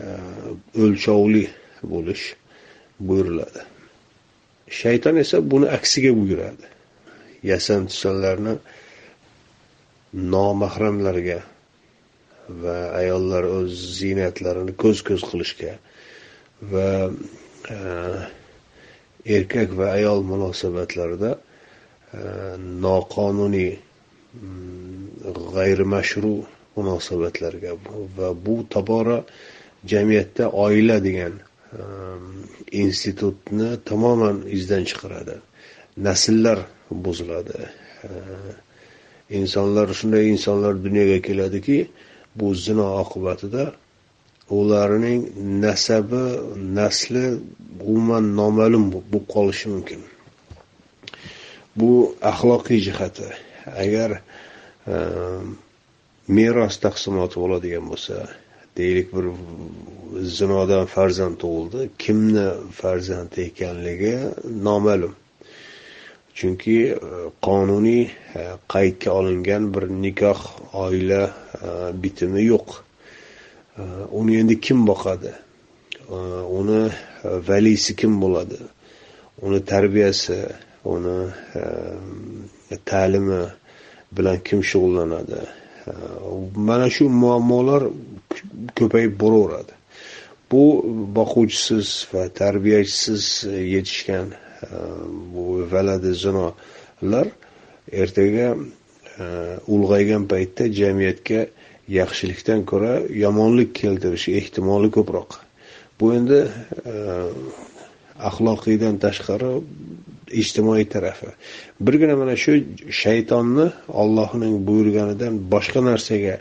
o'lchovli 0.83 1.47
bo'lish 1.93 2.25
buyuriladi. 3.09 3.63
Shayton 4.81 5.17
esa 5.25 5.37
buni 5.51 5.67
aksiga 5.79 6.13
buyuradi. 6.21 6.67
Yasan 7.53 7.83
tusanlarni 7.91 8.55
nomahramlarga 10.35 11.41
va 12.63 12.77
ayollar 13.01 13.45
o'z 13.59 13.73
ziynatlarini 14.01 14.73
ko'z 14.83 14.99
ko'z 15.09 15.23
qilishga 15.31 15.75
va 16.73 16.89
e, 17.77 17.79
erkak 19.37 19.77
va 19.79 19.87
ayol 19.99 20.21
munosabatlarida 20.33 21.31
noqonuniy 22.85 23.73
mm, 23.77 25.05
g'ayrimashru 25.55 26.35
munosabatlarga 26.77 27.73
va 28.17 28.29
bu 28.45 28.57
tobora 28.75 29.19
jamiyatda 29.93 30.45
oila 30.65 30.97
degan 31.07 31.35
mm, 31.39 32.45
institutni 32.85 33.69
tamoman 33.89 34.37
izdan 34.57 34.83
chiqaradi. 34.91 35.37
Nasllar 36.07 36.59
buziladi. 37.05 37.59
Mm, 38.03 38.53
insonlar 39.39 39.89
shunday 39.99 40.25
insonlar 40.35 40.75
dunyoga 40.87 41.19
keladiki 41.27 41.79
bu 42.39 42.47
zino 42.55 42.87
oqibatida 43.03 43.65
ularning 44.59 45.21
nasabi 45.65 46.25
nasli 46.79 47.25
umuman 47.91 48.25
noma'lum 48.41 48.85
bo'lib 48.95 49.25
qolishi 49.35 49.67
mumkin. 49.75 50.01
Bu 51.77 52.17
axloqiy 52.23 52.81
jihati. 52.87 53.29
Agar 53.67 54.11
e, 54.87 54.97
meros 56.29 56.79
taqsimoti 56.85 57.41
bo'ladigan 57.43 57.85
bo'lsa 57.91 58.17
deylik 58.79 59.09
bir 59.17 59.27
zinodan 60.39 60.87
farzand 60.95 61.37
tug'ildi 61.43 61.91
kimni 62.05 62.49
farzandi 62.81 63.47
ekanligi 63.49 64.15
noma'lum. 64.67 65.15
Chunki 66.39 66.79
e, 66.93 66.99
qonuniy 67.47 68.05
e, 68.41 68.43
qaydga 68.75 69.11
olingan 69.19 69.71
bir 69.75 69.89
nikoh 70.05 70.41
oila 70.85 71.23
bitimi 72.03 72.43
yo'q. 72.53 72.69
Uni 74.19 74.37
endi 74.41 74.61
kim 74.61 74.87
boqadi? 74.87 75.33
Uni 76.59 76.83
valisi 77.49 77.97
kim 77.97 78.21
bo'ladi? 78.23 78.59
Uni 79.43 79.59
tarbiyasi 79.73 80.37
uni 80.85 81.19
ehm, 81.55 82.79
ta'limi 82.85 83.43
bilan 84.17 84.39
kim 84.45 84.61
shug'ullanadi? 84.71 85.41
Ehm, 85.87 86.61
mana 86.69 86.91
shu 86.91 87.09
muammolar 87.09 87.83
ko'payib 88.79 89.15
boraveradi. 89.23 89.75
Bu 90.51 90.65
boquvchisiz 91.19 91.89
va 92.13 92.29
tarbiyachisiz 92.41 93.25
yetishgan 93.75 94.29
ehm, 94.35 95.11
bu 95.35 95.45
valadi 95.73 96.15
zinolar 96.25 97.29
ertaga 98.03 98.49
ulg'aygan 99.75 100.25
paytda 100.33 100.65
jamiyatga 100.81 101.41
yaxshilikdan 101.99 102.65
ko'ra 102.71 102.95
yomonlik 103.25 103.75
keltirishi 103.81 104.35
ehtimoli 104.41 104.91
ko'proq. 104.97 105.37
Bu 106.01 106.15
endi 106.19 106.41
axloqiydan 108.31 108.99
tashqari 109.05 109.53
ijtimoiy 110.41 110.85
tarafi. 110.95 111.31
Birgina 111.81 112.15
mana 112.21 112.37
shu 112.37 112.53
shaytonni 113.03 113.67
ollohning 114.03 114.55
buyurganidan 114.67 115.35
boshqa 115.53 115.81
narsaga 115.89 116.37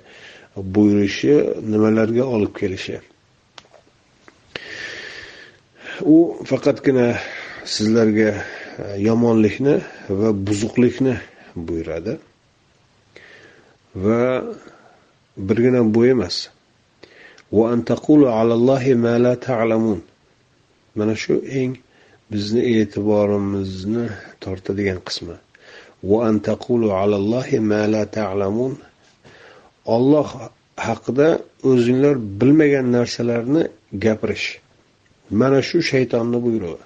buyurishi 0.75 1.33
nimalarga 1.71 2.23
olib 2.35 2.53
kelishi. 2.59 2.97
U 6.15 6.17
faqatgina 6.49 7.07
sizlarga 7.65 8.29
e, 8.33 8.41
yomonlikni 9.07 9.75
va 10.09 10.29
buzuqlikni 10.47 11.15
buyuradi. 11.55 12.17
Va 13.95 14.21
birgina 15.37 15.81
bu 15.93 16.05
emas. 16.13 16.49
Mana 20.95 21.15
shu 21.15 21.41
eng 21.59 21.82
bizni 22.33 22.61
e'tiborimizni 22.73 24.05
tortadigan 24.43 24.99
qismi. 25.07 25.37
Olloh 29.95 30.29
haqida 30.87 31.27
o'zinglar 31.69 32.15
bilmagan 32.39 32.87
narsalarni 32.97 33.63
gapirish. 34.03 34.47
Mana 35.39 35.59
shu 35.69 35.77
shaytonni 35.91 36.37
buyrug'i 36.45 36.83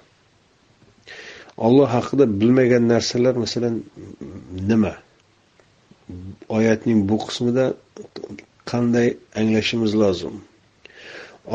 olloh 1.66 1.88
haqida 1.96 2.24
bilmagan 2.40 2.84
narsalar 2.92 3.34
masalan 3.44 3.74
nima? 4.70 4.94
Oyatning 6.56 6.98
bu 7.08 7.16
qismida 7.26 7.64
qanday 8.70 9.08
anglashimiz 9.40 9.92
lozim? 10.02 10.36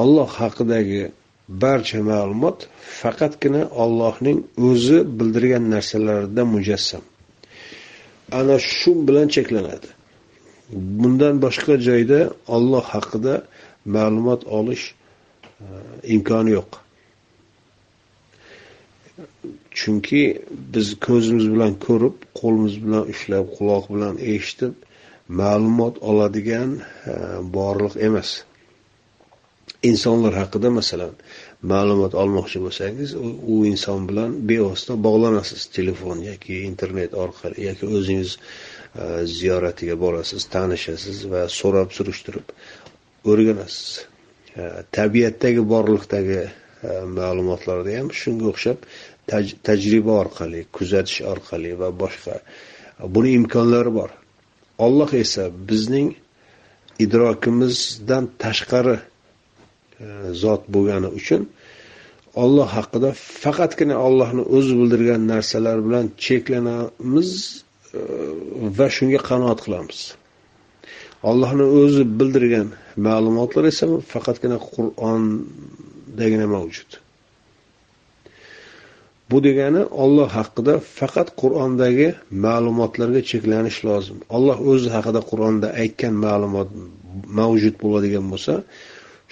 Olloh 0.02 0.30
haqidagi 0.42 1.04
barcha 1.62 2.00
ma'lumot 2.12 2.60
faqatgina 3.02 3.62
Allohning 3.84 4.40
o'zi 4.70 5.00
bildirgan 5.18 5.64
narsalarida 5.74 6.44
mujassam. 6.56 7.04
Ana 8.40 8.58
shu 8.78 8.92
bilan 9.08 9.28
cheklanadi. 9.36 9.90
Bundan 11.00 11.36
boshqa 11.46 11.76
joyda 11.88 12.20
Alloh 12.56 12.86
haqida 12.96 13.36
ma'lumot 13.96 14.42
olish 14.58 14.86
e, 14.94 15.66
imkoni 16.16 16.52
yo'q. 16.58 16.72
Chunki 19.80 20.24
biz 20.74 20.88
ko'zimiz 21.08 21.46
bilan 21.54 21.74
ko'rib, 21.86 22.16
qo'limiz 22.40 22.76
bilan 22.84 23.04
ushlab, 23.14 23.46
quloq 23.58 23.86
bilan 23.94 24.16
eshitib 24.34 24.74
ma'lumot 25.42 25.96
oladigan 26.10 26.70
e, 27.12 27.14
borliq 27.56 27.96
emas. 28.10 28.32
insonlar 29.84 30.34
haqida 30.42 30.70
masalan 30.80 31.14
ma'lumot 31.72 32.14
olmoqchi 32.22 32.60
bo'lsangiz 32.66 33.14
u 33.54 33.58
inson 33.72 34.08
bilan 34.10 34.32
bevosita 34.50 34.96
bog'lanasiz 35.08 35.62
telefon 35.78 36.24
yoki 36.30 36.56
internet 36.70 37.12
orqali 37.26 37.68
yoki 37.70 37.86
o'zingiz 37.98 38.32
e, 38.38 38.42
ziyoratiga 39.38 39.96
borasiz 40.06 40.48
tanishasiz 40.56 41.18
va 41.34 41.42
so'rab 41.60 41.90
surishtirib 41.98 42.48
o'rganasiz. 43.32 43.88
E, 44.60 44.64
tabiatdagi 44.98 45.64
borliqdagi 45.74 46.42
e, 46.44 46.50
ma'lumotlarda 47.20 47.96
ham 48.00 48.12
shunga 48.22 48.52
o'xshab 48.54 48.84
tajriba 49.68 50.14
orqali 50.24 50.66
kuzatish 50.78 51.22
orqali 51.34 51.72
va 51.82 51.90
boshqa 52.04 52.36
buni 53.16 53.32
imkonlari 53.40 53.92
bor. 54.00 54.12
Olloh 54.86 55.12
esa 55.24 55.48
bizning 55.70 56.10
idrokimizdan 57.06 58.24
tashqari 58.44 58.98
E, 60.02 60.06
zot 60.44 60.64
bo'lgani 60.74 61.10
uchun 61.20 61.42
Alloh 62.44 62.70
haqida 62.78 63.10
faqatgina 63.44 63.96
Allohni 64.08 64.44
o'zi 64.58 64.74
bildirgan 64.80 65.22
narsalar 65.34 65.78
bilan 65.88 66.06
cheklanamiz 66.26 67.32
e, 67.98 68.00
va 68.78 68.88
shunga 68.96 69.20
qanoat 69.30 69.60
qilamiz. 69.66 70.00
Allohni 71.30 71.66
o'zi 71.80 72.04
bildirgan 72.20 72.68
ma'lumotlar 73.08 73.64
esa 73.72 73.86
faqatgina 74.14 74.58
Qur'ondagina 74.74 76.48
mavjud. 76.56 76.90
Bu 79.30 79.38
degani 79.48 79.82
Alloh 80.04 80.30
haqida 80.40 80.74
faqat 81.00 81.28
Qur'ondagi 81.42 82.10
ma'lumotlarga 82.46 83.22
cheklanish 83.30 83.80
lozim. 83.88 84.18
Alloh 84.36 84.58
o'zi 84.72 84.90
haqida 84.96 85.22
Qur'onda 85.30 85.68
aytgan 85.84 86.14
ma'lumot 86.26 86.70
mavjud 87.40 87.76
bo'ladigan 87.84 88.26
bo'lsa, 88.34 88.54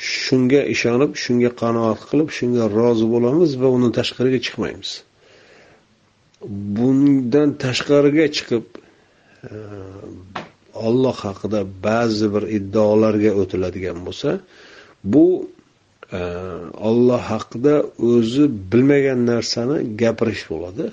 shunga 0.02 0.62
ishonib 0.74 1.12
shunga 1.24 1.52
qanoat 1.62 2.02
qilib 2.10 2.30
shunga 2.38 2.64
rozi 2.78 3.06
bo'lamiz 3.14 3.52
va 3.62 3.68
undan 3.76 3.92
tashqariga 4.00 4.40
chiqmaymiz. 4.46 4.92
Bundan 6.78 7.50
tashqariga 7.64 8.26
chiqib 8.38 8.66
olloh 10.88 10.90
Alloh 10.90 11.18
haqida 11.26 11.60
ba'zi 11.88 12.28
bir 12.34 12.44
iddaolarga 12.58 13.32
o'tiladigan 13.42 13.98
bo'lsa 14.08 14.30
bu 15.14 15.26
e, 16.18 16.20
olloh 16.90 17.22
haqida 17.34 17.74
o'zi 18.12 18.46
bilmagan 18.72 19.20
narsani 19.32 19.78
gapirish 20.02 20.44
bo'ladi. 20.52 20.86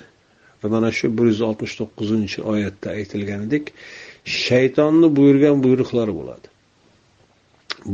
Va 0.61 0.67
mana 0.75 0.89
shu 0.97 1.05
bir 1.17 1.25
yuz 1.31 1.41
oltmish 1.49 1.73
to'qqizinchi 1.79 2.39
oyatda 2.51 2.87
aytilganidek 2.99 3.65
shaytonni 4.45 5.07
buyurgan 5.17 5.55
buyruqlari 5.65 6.13
bo'ladi. 6.19 6.48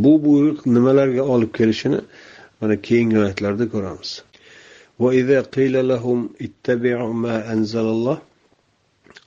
bu 0.02 0.12
buyruq 0.24 0.66
nimalarga 0.76 1.22
olib 1.34 1.52
kelishini 1.58 2.00
mana 2.60 2.74
keyingi 2.86 3.16
oyatlarda 3.22 3.64
ko'ramiz 3.74 4.12
وإذا 5.04 5.40
قيل 5.56 5.88
لهم 5.88 6.18
اتبعوا 6.46 7.12
ما 7.24 7.52
أنزل 7.52 7.86
الله 7.96 8.18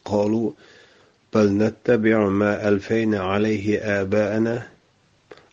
قالوا 0.06 0.52
بل 1.34 1.48
نتبع 1.64 2.18
ما 2.30 2.52
ألفينا 2.70 3.20
عليه 3.32 3.66
آباءنا 4.02 4.68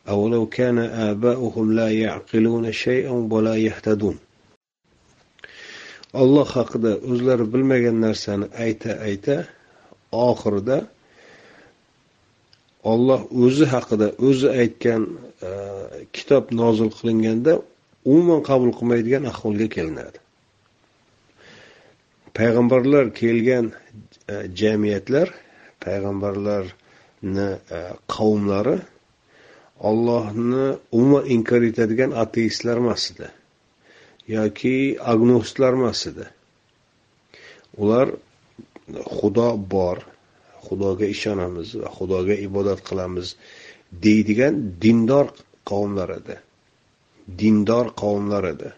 أولو 0.09 0.46
كان 0.46 0.79
آباؤهم 1.11 1.66
لا 1.72 1.88
يعقلون 1.90 2.72
شيئا 2.72 3.11
ولا 3.33 3.55
يهتدون 3.57 4.16
alloh 6.22 6.46
haqida 6.57 6.92
o'zlari 7.11 7.44
bilmagan 7.53 7.96
narsani 8.07 8.46
ayta 8.64 8.90
ayta 9.09 9.37
oxirida 10.29 10.79
olloh 12.91 13.21
o'zi 13.43 13.65
haqida 13.74 14.08
o'zi 14.28 14.48
aytgan 14.62 15.04
e, 15.48 15.52
kitob 16.15 16.45
nozil 16.62 16.89
qilinganda 16.98 17.54
umuman 18.12 18.41
qabul 18.50 18.71
qilmaydigan 18.78 19.24
ahvolga 19.32 19.67
kelinadi. 19.76 20.17
Payg'ambarlar 22.38 23.06
kelgan 23.21 23.65
e, 24.34 24.36
jamiyatlar 24.60 25.28
payg'ambarlarni 25.86 27.50
e, 27.78 27.80
qavmlari 28.15 28.78
ollohni 29.89 30.65
umuman 30.98 31.26
inkor 31.36 31.62
etadigan 31.71 32.12
ateistlar 32.24 32.78
emas 32.84 33.04
edi 33.13 33.30
yoki 34.36 34.76
agnostlar 35.12 35.74
emas 35.80 36.02
edi. 36.12 36.26
Ular 37.78 38.08
xudo 39.17 39.50
bor 39.74 39.98
xudoga 40.67 41.06
ishonamiz 41.15 41.67
va 41.82 41.89
xudoga 41.97 42.36
ibodat 42.47 42.80
qilamiz 42.89 43.28
deydigan 44.06 44.54
dindor 44.84 45.28
qavmlar 45.69 46.10
edi. 46.19 46.36
Dindor 47.39 47.86
qavmlar 48.01 48.43
edi. 48.54 48.69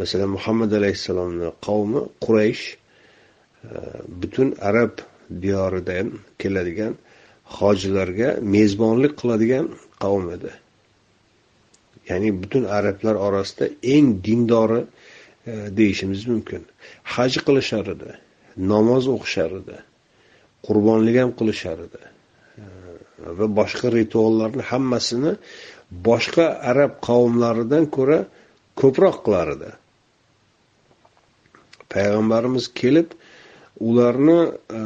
Masalan 0.00 0.30
muhammad 0.36 0.70
alayhissalomni 0.78 1.48
qavmi 1.66 2.00
quraysh 2.24 2.64
e, 2.72 2.76
butun 4.20 4.48
arab 4.68 4.94
diyoridan 5.42 6.06
keladigan 6.40 6.94
hojilarga 7.58 8.28
mezbonlik 8.54 9.12
qiladigan 9.20 9.66
qavm 10.04 10.26
edi. 10.36 10.52
Ya'ni 12.08 12.30
butun 12.42 12.64
arablar 12.78 13.16
orasida 13.26 13.66
eng 13.94 14.08
dindori 14.26 14.82
e, 15.50 15.52
deyishimiz 15.78 16.22
mumkin. 16.32 16.62
Haj 17.14 17.32
qilishar 17.46 17.86
edi 17.94 18.10
namoz 18.72 19.04
o'qishar 19.14 19.50
edi. 19.60 19.76
Qurbonlik 20.66 21.16
ham 21.22 21.30
qilishar 21.38 21.78
edi. 21.86 22.02
Va 23.38 23.46
boshqa 23.60 23.88
rituallarni 23.98 24.62
hammasini 24.70 25.32
boshqa 26.08 26.46
arab 26.70 26.92
qavmlaridan 27.08 27.84
ko'ra 27.96 28.18
ko'proq 28.80 29.16
qilar 29.24 29.48
edi. 29.56 29.70
Payg'ambarimiz 31.92 32.64
kelib 32.80 33.08
ularni 33.88 34.40
e, 34.78 34.80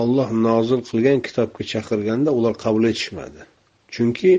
olloh 0.00 0.28
nozil 0.46 0.80
qilgan 0.90 1.18
kitobga 1.26 1.62
chaqirganda 1.72 2.30
ular 2.38 2.54
qabul 2.64 2.84
etishmadi. 2.92 3.42
Chunki 3.94 4.32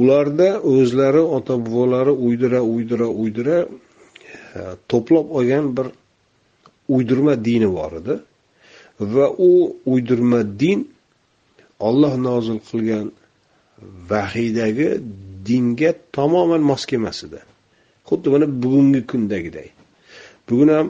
ularda 0.00 0.48
o'zlari 0.72 1.22
ota 1.36 1.54
bobolari 1.66 2.12
uydira 2.26 2.60
uydira 2.74 3.08
uydira 3.22 3.58
e, 4.58 4.60
to'plab 4.90 5.26
olgan 5.38 5.66
bir 5.76 5.86
uydirma 6.94 7.34
dini 7.44 7.68
bor 7.78 7.92
edi. 8.00 8.14
Va 9.00 9.26
u 9.38 9.76
uydirma 9.86 10.40
din 10.60 10.80
olloh 11.88 12.14
nozil 12.16 12.58
qilgan 12.68 13.06
vahiydagi 14.10 14.88
dinga 15.46 15.90
tamoman 16.16 16.62
mos 16.70 16.82
kelmas 16.90 17.18
edi. 17.26 17.40
Xuddi 18.08 18.28
mana 18.34 18.46
bugungi 18.62 19.02
kundagiday. 19.10 19.68
Bugun 20.48 20.68
ham 20.76 20.86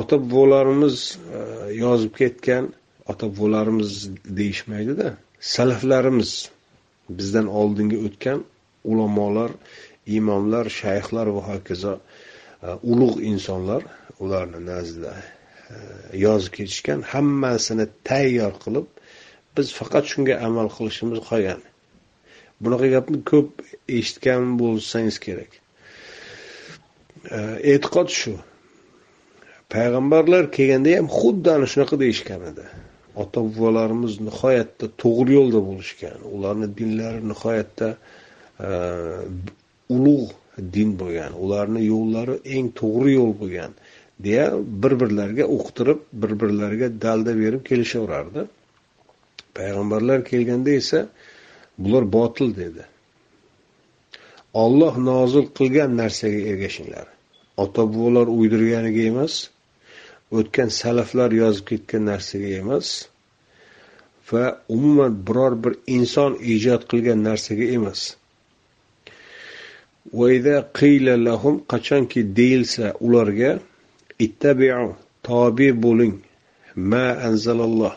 ota 0.00 0.16
bobolarimiz 0.30 0.96
e, 1.36 1.40
yozib 1.82 2.12
ketgan 2.20 2.64
ota 3.10 3.26
bobolarimiz 3.32 3.92
deyishmaydida 4.38 5.08
salaflarimiz 5.54 6.30
bizdan 7.18 7.46
oldinga 7.60 7.98
o'tgan 8.06 8.38
ulamolar 8.90 9.50
imomlar 10.18 10.66
shayxlar 10.80 11.26
va 11.36 11.42
hokazo 11.50 11.94
e, 12.66 12.68
ulug' 12.90 13.20
insonlar 13.32 13.82
ularni 14.24 14.60
nazdida 14.70 15.12
E, 15.70 15.76
yozib 16.24 16.52
ketishgan 16.58 17.00
hammasini 17.12 17.86
tayyor 18.08 18.54
qilib 18.64 18.86
biz 19.56 19.72
faqat 19.78 20.04
shunga 20.12 20.34
amal 20.48 20.68
qilishimiz 20.76 21.20
qolgan. 21.28 21.60
Bunaqa 22.62 22.86
gapni 22.94 23.18
ko'p 23.30 23.50
eshitgan 23.98 24.42
bo'lsangiz 24.60 25.16
kerak. 25.26 25.52
E, 27.36 27.38
e'tiqod 27.72 28.08
shu. 28.20 28.34
Payg'ambarlar 29.74 30.44
kelganda 30.56 30.90
ham 30.98 31.08
xuddi 31.18 31.48
ana 31.56 31.66
shunaqa 31.72 31.96
deyishgan 32.02 32.42
edi. 32.50 32.66
Ota 33.22 33.40
bobolarimiz 33.46 34.14
nihoyatda 34.28 34.86
to'g'ri 35.02 35.32
yo'lda 35.38 35.60
bo'lishgan 35.68 36.18
ularni 36.34 36.68
dinlari 36.78 37.20
nihoyatda 37.32 37.88
e, 38.66 38.70
ulug' 39.96 40.32
din 40.74 40.90
bo'lgan 41.00 41.32
ularni 41.44 41.82
yo'llari 41.92 42.36
eng 42.56 42.66
to'g'ri 42.80 43.10
yo'l 43.18 43.32
bo'lgan. 43.40 43.72
Deya 44.24 44.52
bir 44.82 45.00
birlariga 45.00 45.44
uqtirib 45.44 45.98
bir 46.12 46.40
birlariga 46.40 46.88
dalda 47.02 47.38
berib 47.38 47.64
kelishaverardi. 47.64 48.46
Payg'ambarlar 49.54 50.24
kelganda 50.24 50.70
esa 50.70 51.08
bular 51.78 52.12
botil 52.12 52.56
dedi. 52.56 52.84
Olloh 54.54 54.98
nozil 54.98 55.46
qilgan 55.58 55.96
narsaga 55.96 56.40
ergashinglar. 56.50 57.06
Ota 57.56 57.82
bobolar 57.92 58.26
uydirganiga 58.26 59.02
emas 59.12 59.34
o'tgan 60.30 60.68
salaflar 60.80 61.30
yozib 61.42 61.64
ketgan 61.70 62.02
narsaga 62.12 62.48
emas 62.62 62.88
va 64.30 64.44
umuman 64.68 65.12
biror 65.26 65.54
bir 65.64 65.74
inson 65.86 66.32
ijod 66.54 66.82
qilgan 66.90 67.20
narsaga 67.28 67.66
emas. 67.78 68.00
Qachonki 71.72 72.20
deyilsa 72.36 72.86
ularga 73.06 73.50
ittabiu 74.24 74.96
tobe 75.22 75.68
bo'ling. 75.84 76.16
Ma 76.90 77.06
anzalalloh. 77.28 77.94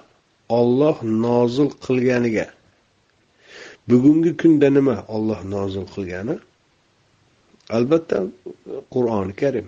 Olloh 0.59 0.97
nozil 1.03 1.69
qilganiga. 1.85 2.47
Bugungi 3.89 4.31
kunda 4.41 4.69
nima 4.77 4.95
olloh 5.15 5.39
nozil 5.53 5.85
qilgani? 5.93 6.35
Albatta 7.77 8.17
qur'oni 8.93 9.33
karim. 9.41 9.67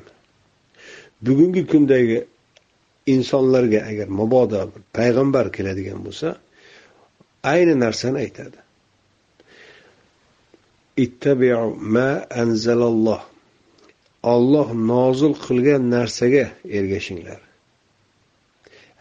Bugungi 1.26 1.64
kundagi 1.72 2.20
insonlarga 3.16 3.80
agar 3.90 4.08
mabodo 4.20 4.62
bir 4.72 4.82
payg'ambar 4.98 5.46
keladigan 5.56 6.00
bo'lsa 6.06 6.28
ayni 7.54 7.74
narsani 7.84 8.18
aytadi. 8.26 8.60
Ittabiu 11.06 11.76
ma 11.96 12.10
anzalalloh. 12.42 13.22
Olloh 14.24 14.70
nozil 14.74 15.34
qilgan 15.46 15.90
narsaga 15.96 16.46
ergashinglar. 16.78 17.42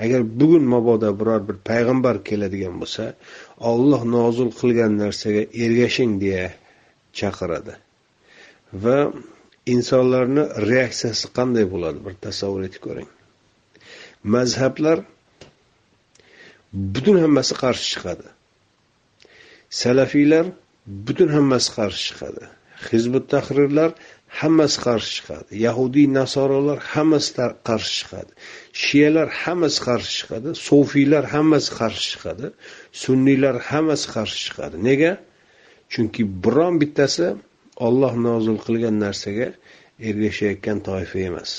Agar 0.05 0.21
bugun 0.41 0.65
mabodo 0.75 1.11
biror 1.21 1.41
bir 1.49 1.57
payg'ambar 1.69 2.17
keladigan 2.29 2.75
bo'lsa 2.83 3.05
olloh 3.73 4.03
nozil 4.17 4.51
qilgan 4.61 4.93
narsaga 5.03 5.43
ergashing 5.65 6.13
deya 6.25 6.47
chaqiradi. 7.19 7.75
Va 8.85 8.99
insonlarni 9.75 10.45
reaksiyasi 10.71 11.27
qanday 11.37 11.67
bo'ladi? 11.75 11.99
Bir 12.07 12.15
tasavvur 12.27 12.63
etib 12.69 12.83
ko'ring. 12.87 13.11
Mazhablar 14.35 14.99
butun 16.95 17.17
hammasi 17.25 17.55
qarshi 17.63 17.87
chiqadi. 17.93 18.27
Salafiylar 19.83 20.47
butun 21.07 21.29
hammasi 21.37 21.71
qarshi 21.79 22.03
chiqadi. 22.09 22.45
Hizbut 22.91 23.25
tahrirlar 23.33 23.91
hammasi 24.41 24.79
qarshi 24.87 25.11
chiqadi. 25.17 25.51
Yahudiy 25.67 26.07
nasorolar 26.19 26.81
hammasi 26.93 27.31
qarshi 27.69 27.93
chiqadi. 28.01 28.33
Shiyalar 28.85 29.29
hammasi 29.43 29.81
qarshi 29.87 30.13
chiqadi. 30.19 30.49
Sofiylar 30.69 31.25
hammasi 31.35 31.71
qarshi 31.79 32.05
chiqadi. 32.13 32.47
Sunniylar 33.03 33.57
hammasi 33.71 34.07
qarshi 34.15 34.39
chiqadi. 34.47 34.77
Nega? 34.89 35.13
Chunki 35.93 36.23
biron 36.45 36.75
bittasi 36.83 37.27
olloh 37.87 38.15
nozil 38.27 38.57
qilgan 38.67 38.97
narsaga 39.05 39.49
ergashayotgan 40.09 40.79
toifa 40.89 41.19
emas. 41.29 41.51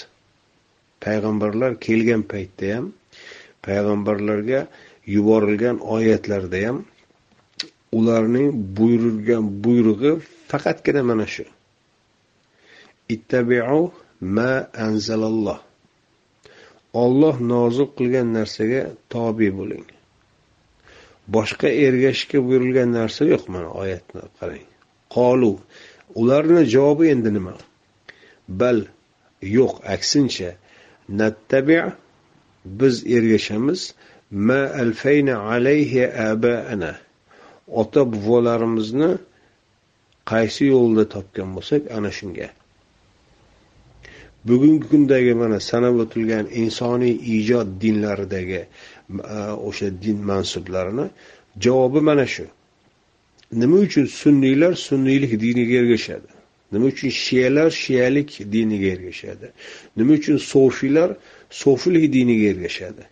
Payg'ambarlar 1.04 1.72
kelgan 1.86 2.22
paytda 2.32 2.68
ham 2.76 2.86
payg'ambarlarga 3.66 4.60
yuborilgan 5.16 5.78
oyatlarda 5.96 6.60
ham 6.68 6.78
ularning 7.98 8.50
buyurilgan 8.78 9.44
buyrug'i 9.64 10.12
faqatgina 10.52 11.04
mana 11.10 11.28
shu. 11.36 11.46
Ittabi'u 13.10 13.92
ma 14.22 14.68
anzalalloh. 14.86 15.60
Alloh 16.94 17.36
nozil 17.40 17.88
qilgan 17.98 18.28
narsaga 18.38 18.82
tobe 19.10 19.50
bo'ling. 19.60 19.88
Boshqa 21.36 21.70
ergashishga 21.86 22.40
buyurilgan 22.46 22.90
narsa 23.00 23.26
yo'q 23.34 23.44
mana 23.54 23.70
oyatni 23.82 24.22
qarang. 24.38 24.68
Qolu 25.16 25.52
ularni 26.20 26.62
javobi 26.74 27.06
endi 27.14 27.32
nima? 27.38 27.56
Bal 28.60 28.78
yo'q 29.58 29.74
aksincha 29.96 30.52
nattabi 31.20 31.78
biz 32.80 32.96
ergashamiz. 33.16 33.82
Ma 34.48 34.62
alfayna 34.84 35.36
alayhi 35.54 36.04
abaana. 36.32 36.92
Ota 37.82 38.02
bobolarimizni 38.14 39.10
qaysi 40.32 40.64
yo'lda 40.74 41.04
topgan 41.16 41.50
bo'lsak 41.56 41.82
ana 41.98 42.12
shunga. 42.18 42.48
Bugungi 44.48 44.88
kundagi 44.90 45.34
mana 45.34 45.60
sanab 45.60 45.96
o'tilgan 46.04 46.46
insoniy 46.62 47.16
ijod 47.38 47.68
dinlaridagi 47.82 48.62
e, 48.64 48.68
o'sha 49.68 49.88
din 50.04 50.18
mansublarini 50.30 51.06
javobi 51.64 52.02
mana 52.10 52.26
shu. 52.28 52.46
Nima 53.52 53.78
uchun 53.78 54.06
sunniylar 54.06 54.74
sunniylik 54.74 55.32
diniga 55.42 55.76
ergashadi? 55.82 56.30
Nima 56.72 56.86
uchun 56.86 57.10
shiyalar 57.10 57.70
shiyalik 57.72 58.30
diniga 58.54 58.88
ergashadi? 58.96 59.48
Nima 59.98 60.14
uchun 60.14 60.38
sofiylar 60.38 61.10
sofilik 61.50 62.14
diniga 62.14 62.46
ergashadi? 62.54 63.04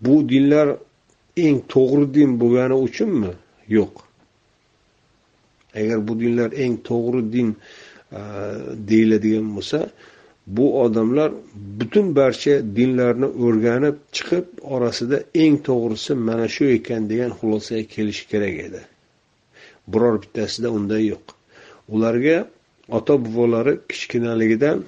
Bu 0.00 0.28
dinlar 0.28 0.68
eng 1.36 1.58
to'g'ri 1.72 2.14
din 2.14 2.30
bo'lgani 2.40 2.74
uchunmi? 2.86 3.32
Yo'q. 3.68 3.94
Agar 5.74 5.98
bu 6.08 6.12
dinlar 6.20 6.50
eng 6.64 6.76
to'g'ri 6.88 7.32
din 7.32 7.48
deyiladigan 8.90 9.46
bo'lsa 9.56 9.78
bu 10.46 10.82
odamlar 10.82 11.32
butun 11.80 12.16
barcha 12.16 12.54
dinlarni 12.76 13.28
o'rganib 13.44 13.96
chiqib 14.16 14.46
orasida 14.74 15.18
eng 15.44 15.56
to'g'risi 15.68 16.12
mana 16.28 16.46
shu 16.54 16.64
ekan 16.78 17.02
degan 17.10 17.30
xulosaga 17.38 17.84
kelishi 17.94 18.24
kerak 18.32 18.56
edi. 18.66 18.80
Biror 19.92 20.16
bittasida 20.22 20.68
unday 20.78 21.02
yo'q. 21.12 21.24
Ularga 21.94 22.38
ota 22.96 23.14
bobolari 23.24 23.74
kichkinaligidan 23.90 24.78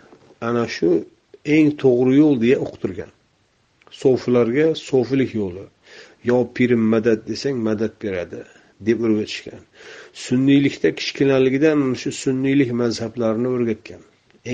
ana 0.49 0.65
shu 0.77 0.91
eng 1.57 1.69
to'g'ri 1.83 2.13
yo'l 2.23 2.37
deya 2.45 2.59
uqtirgan. 2.67 3.11
Sofilarga 4.03 4.67
sofilik 4.89 5.31
yo'li. 5.41 5.65
Yo 6.29 6.37
pirim 6.55 6.83
madad 6.93 7.21
desang 7.31 7.57
madad 7.69 7.93
beradi. 8.03 8.41
Deb 8.89 8.99
o'rgatishgan. 9.07 9.63
Sunniylikda 10.27 10.89
kichkinaligidan 10.99 11.79
shu 12.01 12.11
sunniylik 12.23 12.71
mazhablarini 12.83 13.49
o'rgatgan. 13.55 14.03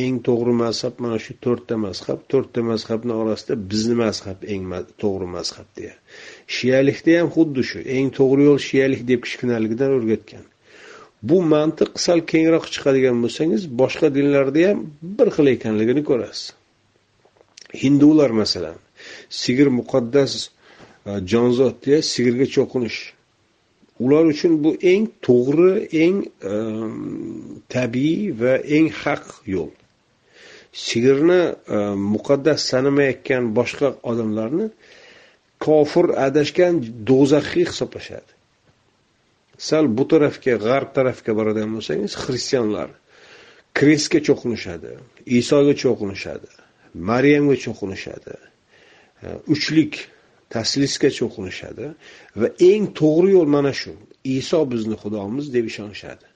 Eng 0.02 0.16
to'g'ri 0.26 0.54
mazhab 0.64 0.94
mana 1.04 1.18
shu 1.24 1.32
to'rtta 1.44 1.76
mazhab. 1.86 2.18
To'rtta 2.32 2.60
mazhabni 2.70 3.14
orasida 3.22 3.54
bizni 3.70 3.96
mazhab 4.04 4.38
eng 4.52 4.62
to'g'ri 5.02 5.28
mazhab 5.36 5.68
deya. 5.78 5.94
Shiyalikda 6.56 7.10
ham 7.18 7.28
xuddi 7.36 7.62
shu 7.70 7.78
eng 7.96 8.08
to'g'ri 8.18 8.42
yo'l 8.48 8.60
shiyalik 8.68 9.02
deb 9.10 9.20
kichkinaligidan 9.26 9.90
o'rgatgan. 9.98 10.44
Bu 11.28 11.36
mantiq 11.52 11.90
sal 12.04 12.20
kengroq 12.32 12.64
chiqadigan 12.74 13.16
bo'lsangiz 13.24 13.62
boshqa 13.80 14.08
dinlarda 14.16 14.62
ham 14.68 14.78
bir 15.18 15.28
xil 15.36 15.46
ekanligini 15.56 16.02
ko'rasiz. 16.10 16.46
Hindular 17.82 18.30
masalan 18.42 18.78
sigir 19.42 19.68
muqaddas 19.78 20.32
e, 21.08 21.10
jonzot 21.32 21.76
deya 21.84 21.98
sigirga 22.12 22.46
cho'qinish 22.56 22.98
ular 24.04 24.24
uchun 24.32 24.52
bu 24.64 24.70
eng 24.92 25.04
to'g'ri 25.26 25.72
eng 26.04 26.18
ehm, 26.52 26.94
tabiiy 27.74 28.32
va 28.40 28.54
eng 28.76 28.88
haq 29.02 29.24
yo'l. 29.54 29.72
Sigirni 30.86 31.42
ehm, 31.76 31.98
muqaddas 32.14 32.60
sanamayotgan 32.70 33.44
boshqa 33.58 33.88
odamlarni 34.10 34.66
kofir 35.64 36.06
adashgan 36.26 36.74
do'zaxiy 37.08 37.66
hisoblashadi. 37.70 38.32
Sal 39.68 39.84
bu 39.96 40.04
tarafga 40.12 40.54
g'arb 40.66 40.90
tarafga 40.96 41.32
boradigan 41.38 41.70
bo'lsangiz 41.76 42.12
xristianlar 42.24 42.88
krestga 43.78 44.20
cho'qinishadi 44.26 44.90
isoga 45.40 45.74
cho'qinishadi 45.82 46.48
maryamga 47.10 47.56
cho'qinishadi 47.64 48.34
ehm, 49.24 49.38
uchlik 49.54 49.92
taslisga 50.54 51.10
cho'qinishadi 51.18 51.86
va 52.40 52.48
eng 52.70 52.84
to'g'ri 53.00 53.30
yo'l 53.36 53.48
mana 53.56 53.72
shu. 53.80 53.92
Iso 54.38 54.60
bizni 54.72 54.96
xudomiz 55.02 55.46
deb 55.54 55.64
ishonishadi. 55.72 56.26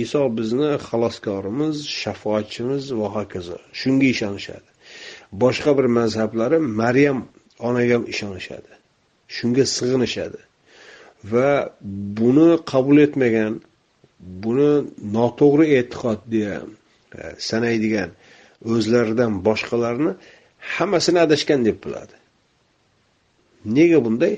Iso 0.00 0.22
bizni 0.38 0.70
xaloskorimiz 0.88 1.76
shafoatchimiz 2.00 2.84
va 3.00 3.08
hokazo. 3.16 3.58
Shunga 3.80 4.06
ishonishadi. 4.14 4.68
Boshqa 5.42 5.70
bir 5.78 5.86
mazhablari 5.98 6.58
maryam 6.82 7.18
onaga 7.68 7.98
ishonishadi. 8.12 8.72
Shunga 9.36 9.64
sig'inishadi. 9.76 10.40
Va 11.32 11.50
buni 12.18 12.50
qabul 12.72 12.96
etmagan 13.06 13.52
buni 14.44 14.72
noto'g'ri 15.16 15.66
e'tiqod 15.78 16.20
deya 16.34 16.56
e, 17.20 17.22
sanaydigan 17.48 18.10
o'zlaridan 18.72 19.32
boshqalarni 19.46 20.12
hammasini 20.74 21.18
adashgan 21.26 21.60
deb 21.68 21.78
biladi 21.84 22.14
nega 23.64 24.04
bunday? 24.04 24.34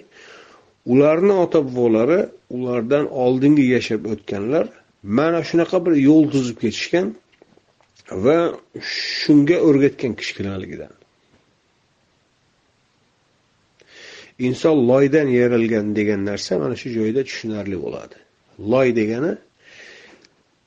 Ularni 0.87 1.33
ota 1.33 1.61
bobolari 1.67 2.21
ulardan 2.51 3.05
oldingi 3.25 3.65
yashab 3.75 4.03
o'tganlar 4.13 4.67
mana 5.03 5.41
shunaqa 5.49 5.79
bir 5.87 5.95
yo'l 6.09 6.25
tuzib 6.35 6.57
ketishgan 6.65 7.07
va 8.25 8.39
shunga 9.21 9.57
o'rgatgan 9.69 10.13
kichkinaligidan. 10.21 10.95
Inson 14.47 14.77
loydan 14.91 15.29
yaralgan 15.41 15.87
degan 15.97 16.21
narsa 16.31 16.59
mana 16.59 16.77
shu 16.81 16.89
joyda 16.99 17.21
tushunarli 17.29 17.77
bo'ladi. 17.85 18.17
Loy 18.73 18.89
degani 19.01 19.33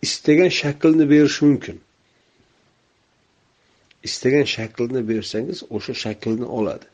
istagan 0.05 0.51
shaklni 0.61 1.05
berishi 1.13 1.41
mumkin. 1.45 1.77
Istagan 4.07 4.45
shaklni 4.55 5.01
bersangiz 5.09 5.59
o'sha 5.75 5.93
shaklni 6.03 6.47
oladi. 6.59 6.87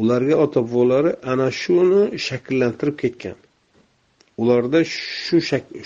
Ularga 0.00 0.36
ota 0.44 0.60
bobolari 0.66 1.12
ana 1.32 1.48
shuni 1.62 2.02
shakllantirib 2.26 2.96
ketgan. 3.02 3.38
Ularda 4.42 4.80
shu 4.84 5.36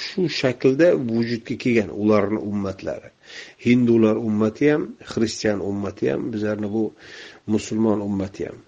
shu 0.06 0.20
shaklda 0.40 0.88
vujudga 1.10 1.54
kelgan 1.62 1.90
ularni 2.02 2.40
ummatlari. 2.50 3.10
Hindular 3.66 4.16
ummati 4.28 4.64
ham 4.72 4.82
xristian 5.12 5.58
ummati 5.70 6.04
ham 6.10 6.20
bizlarni 6.32 6.68
bu 6.76 6.82
musulmon 7.54 8.00
ummati 8.08 8.42
ham. 8.48 8.58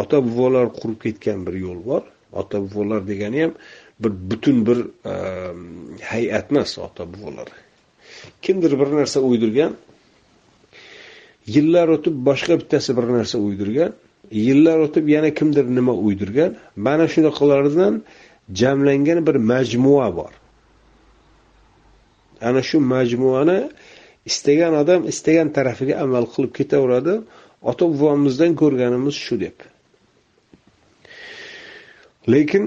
Ota 0.00 0.18
bobolar 0.26 0.66
qurib 0.78 0.98
ketgan 1.04 1.38
bir 1.46 1.54
yo'l 1.64 1.80
bor. 1.90 2.02
Ota 2.40 2.56
bobolar 2.64 3.00
degani 3.10 3.40
ham 3.44 3.52
bir 4.00 4.12
butun 4.30 4.66
bir 4.66 4.78
ehm, 5.12 5.62
hay'at 6.10 6.52
emas 6.52 6.78
ota 6.78 7.04
bobolar 7.12 7.48
kimdir 8.42 8.72
bir 8.80 8.88
narsa 8.98 9.20
uydirgan 9.20 9.72
yillar 11.54 11.88
o'tib 11.96 12.14
boshqa 12.28 12.54
bittasi 12.60 12.96
bir 12.98 13.06
narsa 13.16 13.38
uydirgan 13.38 13.92
yillar 14.30 14.78
o'tib 14.86 15.08
yana 15.08 15.30
kimdir 15.38 15.64
nima 15.78 15.94
uydirgan 16.06 16.56
mana 16.76 17.06
shunaqalardan 17.14 17.94
jamlangan 18.60 19.26
bir 19.26 19.36
majmua 19.50 20.16
bor. 20.16 20.32
Ana 22.48 22.62
shu 22.62 22.80
majmuani 22.80 23.60
istagan 24.30 24.74
odam 24.82 25.00
istagan 25.12 25.48
tarafiga 25.56 25.94
amal 26.04 26.24
qilib 26.32 26.52
ketaveradi. 26.58 27.14
Ota 27.70 27.84
bobomizdan 27.90 28.52
ko'rganimiz 28.60 29.16
shu 29.24 29.34
deb. 29.44 29.56
Lekin 32.32 32.64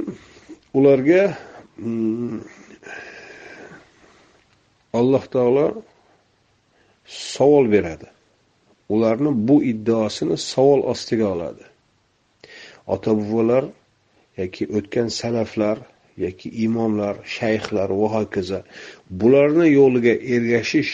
ularga 0.77 1.23
mm, 1.77 2.39
alloh 4.99 5.23
taolo 5.33 5.67
savol 7.07 7.65
beradi. 7.71 8.07
Ularni 8.93 9.31
bu 9.47 9.57
iddaosini 9.71 10.37
savol 10.51 10.81
ostiga 10.91 11.27
oladi. 11.35 11.65
Ota 12.93 13.11
bobolar 13.19 13.65
yoki 14.39 14.63
o'tgan 14.77 15.09
salaflar 15.19 15.77
yoki 16.25 16.47
imomlar 16.65 17.15
shayxlar 17.37 17.89
va 17.99 18.07
hokazo 18.15 18.59
bularni 19.19 19.67
yo'liga 19.79 20.13
ergashish 20.35 20.91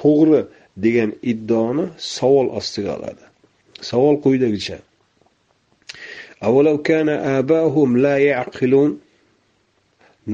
to'g'ri 0.00 0.40
degan 0.84 1.10
iddaoni 1.32 1.86
savol 2.14 2.48
ostiga 2.58 2.90
oladi. 2.98 3.24
Savol 3.90 4.16
quyidagicha. 4.24 4.78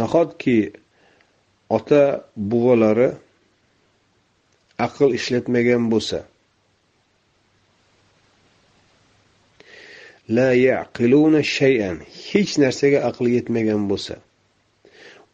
Nahotki 0.00 0.58
ota 1.76 2.02
bobolari 2.50 3.08
aql 4.86 5.10
ishlatmagan 5.18 5.82
bo'lsa 5.92 6.18
la 10.28 10.52
yaqiluna 10.52 11.42
shay'an. 11.42 11.96
Hech 12.30 12.52
narsaga 12.62 12.98
aqli 13.08 13.30
yetmagan 13.38 13.88
bo'lsa. 13.90 14.14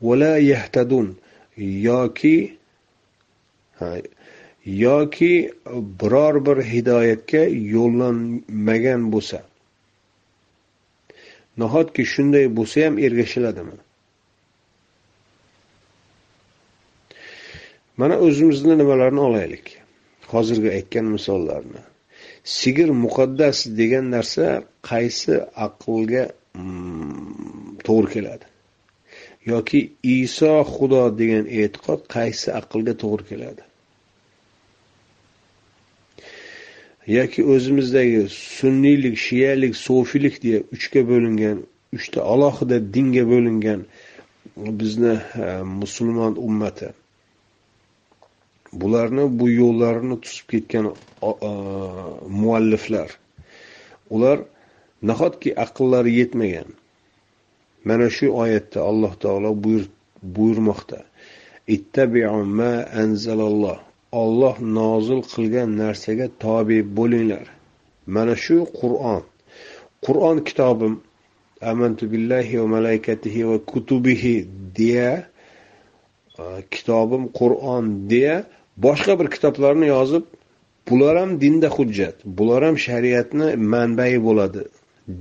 Va 0.04 0.14
la 0.22 0.34
yahtadun. 0.38 1.08
Yoki 1.88 2.36
yoki 4.66 5.52
biror 6.00 6.34
bir 6.46 6.58
hidoyatga 6.72 7.42
yo'llanmagan 7.74 9.02
bo'lsa. 9.14 9.38
Nahotki 11.60 12.02
shunday 12.14 12.46
bo'lsa 12.58 12.86
ham 12.86 12.98
ergashiladimi? 13.06 13.76
Mana 17.96 18.16
o'zimizni 18.26 18.78
nimalarni 18.78 19.20
olaylik? 19.20 19.66
Hozirgi 20.32 20.70
aytgan 20.76 21.06
misollarni. 21.16 21.82
Sigir 22.44 22.88
muqaddas 23.04 23.58
degan 23.78 24.10
narsa 24.10 24.46
qaysi 24.90 25.34
aqlga 25.66 26.24
mm, 26.54 27.78
to'g'ri 27.86 28.08
keladi? 28.14 28.46
Yoki 29.52 29.80
iso 30.02 30.52
xudo 30.74 31.02
degan 31.20 31.44
e'tiqod 31.60 32.00
qaysi 32.16 32.48
aqlga 32.60 32.94
to'g'ri 33.02 33.24
keladi? 33.30 33.62
Yoki 37.16 37.40
o'zimizdagi 37.52 38.20
sunniylik 38.30 39.16
shiyalik 39.26 39.74
sofiylik 39.86 40.36
deya 40.44 40.60
uchga 40.74 41.00
bo'lingan 41.10 41.58
uchta 41.96 42.18
alohida 42.32 42.76
dinga 42.94 43.24
bo'lingan 43.32 43.80
bizni 44.80 45.14
e, 45.46 45.62
musulmon 45.80 46.32
ummati 46.48 46.88
bularni 48.80 49.24
bu 49.38 49.46
yo'llarini 49.60 50.16
tutib 50.24 50.46
ketgan 50.52 50.86
mualliflar 52.42 53.10
ular 54.14 54.38
nahotki 55.08 55.50
aqllari 55.64 56.12
yetmagan? 56.20 56.68
Mana 57.88 58.08
shu 58.16 58.26
oyatda 58.42 58.80
alloh 58.90 59.12
taolo 59.24 59.50
buyurmoqda. 60.36 61.00
Ittabiu 61.76 62.44
ma 62.58 62.74
anzalalloh. 63.02 63.78
Olloh 64.22 64.56
nozil 64.78 65.20
qilgan 65.32 65.70
narsaga 65.82 66.26
tobe 66.42 66.78
bo'linglar. 66.96 67.46
Mana 68.14 68.34
shu 68.44 68.56
qur'on. 68.80 69.22
Qur'on 70.06 70.36
kitobim 70.48 70.94
amantu 71.70 72.04
billahi 72.12 72.54
va 72.60 72.66
malaikatihi 72.76 73.40
va 73.50 73.58
kutubihi 73.70 74.36
deya 74.78 75.12
kitobim 76.74 77.24
qur'on 77.40 77.84
deya 78.10 78.36
boshqa 78.76 79.18
bir 79.20 79.28
kitoblarni 79.34 79.86
yozib 79.86 80.24
bular 80.90 81.16
ham 81.20 81.40
dinda 81.40 81.68
hujjat 81.76 82.16
bular 82.24 82.64
ham 82.66 82.76
shariatni 82.86 83.48
manbai 83.56 84.14
bo'ladi 84.26 84.62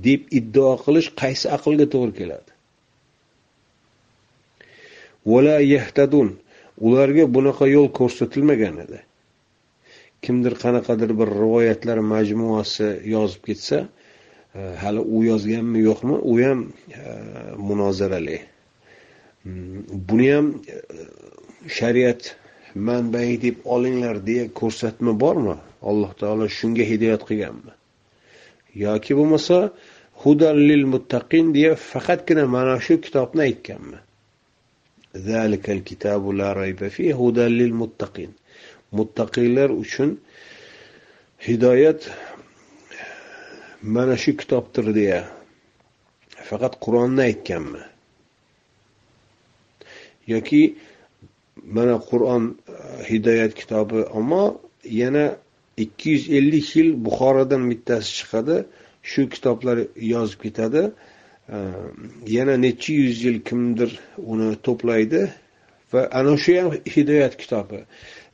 deb 0.06 0.20
iddao 0.38 0.74
qilish 0.84 1.08
qaysi 1.22 1.46
aqlga 1.56 1.86
to'g'ri 1.94 2.12
keladi? 2.20 2.50
Vala 5.32 5.56
yahtadun 5.74 6.28
ularga 6.86 7.24
bunaqa 7.36 7.66
yo'l 7.76 7.88
ko'rsatilmagan 7.98 8.76
edi. 8.84 9.00
Kimdir 10.24 10.54
qanaqadir 10.64 11.10
bir 11.20 11.28
rivoyatlar 11.42 11.98
majmuasi 12.12 12.88
yozib 13.14 13.42
ketsa 13.48 13.78
e, 14.58 14.60
hali 14.82 15.00
u 15.16 15.24
yozganmi 15.30 15.80
yo'qmi 15.88 16.16
u 16.32 16.34
ham 16.44 16.60
e, 16.64 17.02
munozarali. 17.68 18.38
Mm, 19.44 19.84
buni 20.08 20.28
ham 20.34 20.46
e, 20.74 20.76
shariat 21.78 22.22
manbai 22.74 23.40
deb 23.42 23.56
olinglar 23.64 24.26
deya 24.26 24.46
ko'rsatma 24.60 25.12
bormi? 25.20 25.56
Alloh 25.90 26.12
taolo 26.20 26.46
shunga 26.48 26.84
hidoyat 26.90 27.22
qilganmi? 27.28 27.72
Yoki 28.84 29.12
bo'lmasa 29.18 29.58
hudal 30.22 30.58
lil 30.68 30.84
muttaqin 30.92 31.46
deya 31.56 31.72
faqatgina 31.90 32.44
mana 32.56 32.76
shu 32.86 32.94
kitobni 33.04 33.42
aytganmi? 33.48 33.98
Zalikal 35.26 35.80
kitabu 35.88 36.28
la 36.38 36.48
rayba 36.60 36.88
fi 36.96 37.12
hudal 37.20 37.52
lil 37.60 37.74
muttaqin. 37.80 38.30
Muttaqiylar 38.98 39.70
uchun 39.82 40.10
hidoyat 41.46 42.00
mana 43.94 44.16
shu 44.22 44.32
kitobdir 44.40 44.86
deya 44.98 45.20
faqat 46.48 46.74
qur'onni 46.84 47.22
aytganmi? 47.30 47.82
Yoki 50.32 50.62
mana 51.66 51.98
qur'on 52.10 52.58
e, 52.68 53.04
hidoyat 53.10 53.54
kitobi 53.54 54.04
ammo 54.18 54.60
yana 54.84 55.36
ikki 55.76 56.10
yuz 56.10 56.24
ellik 56.30 56.76
yil 56.76 57.04
buxorodan 57.04 57.70
bittasi 57.70 58.10
chiqadi. 58.18 58.56
Shu 59.02 59.28
kitoblar 59.28 59.78
yozib 59.96 60.40
ketadi. 60.44 60.82
E, 61.48 61.56
yana 62.26 62.56
necha 62.56 62.92
yuz 62.92 63.24
yil 63.24 63.38
kimdir 63.48 63.90
uni 64.32 64.50
to'playdi 64.66 65.22
va 65.92 66.00
ana 66.18 66.36
shu 66.44 66.52
ham 66.58 66.68
hidoyat 66.94 67.34
kitobi 67.42 67.80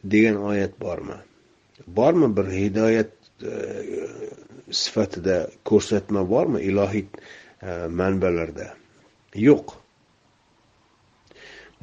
degan 0.04 0.36
oyat 0.50 0.80
bormi? 0.80 1.18
Bormi 1.86 2.28
bir 2.36 2.46
hidoyat 2.62 3.12
e, 3.42 3.52
sifatida 4.82 5.36
ko'rsatma 5.64 6.22
bormi 6.30 6.60
ilohiy 6.70 7.06
manbalarda? 8.00 8.66
Yo'q. 9.34 9.79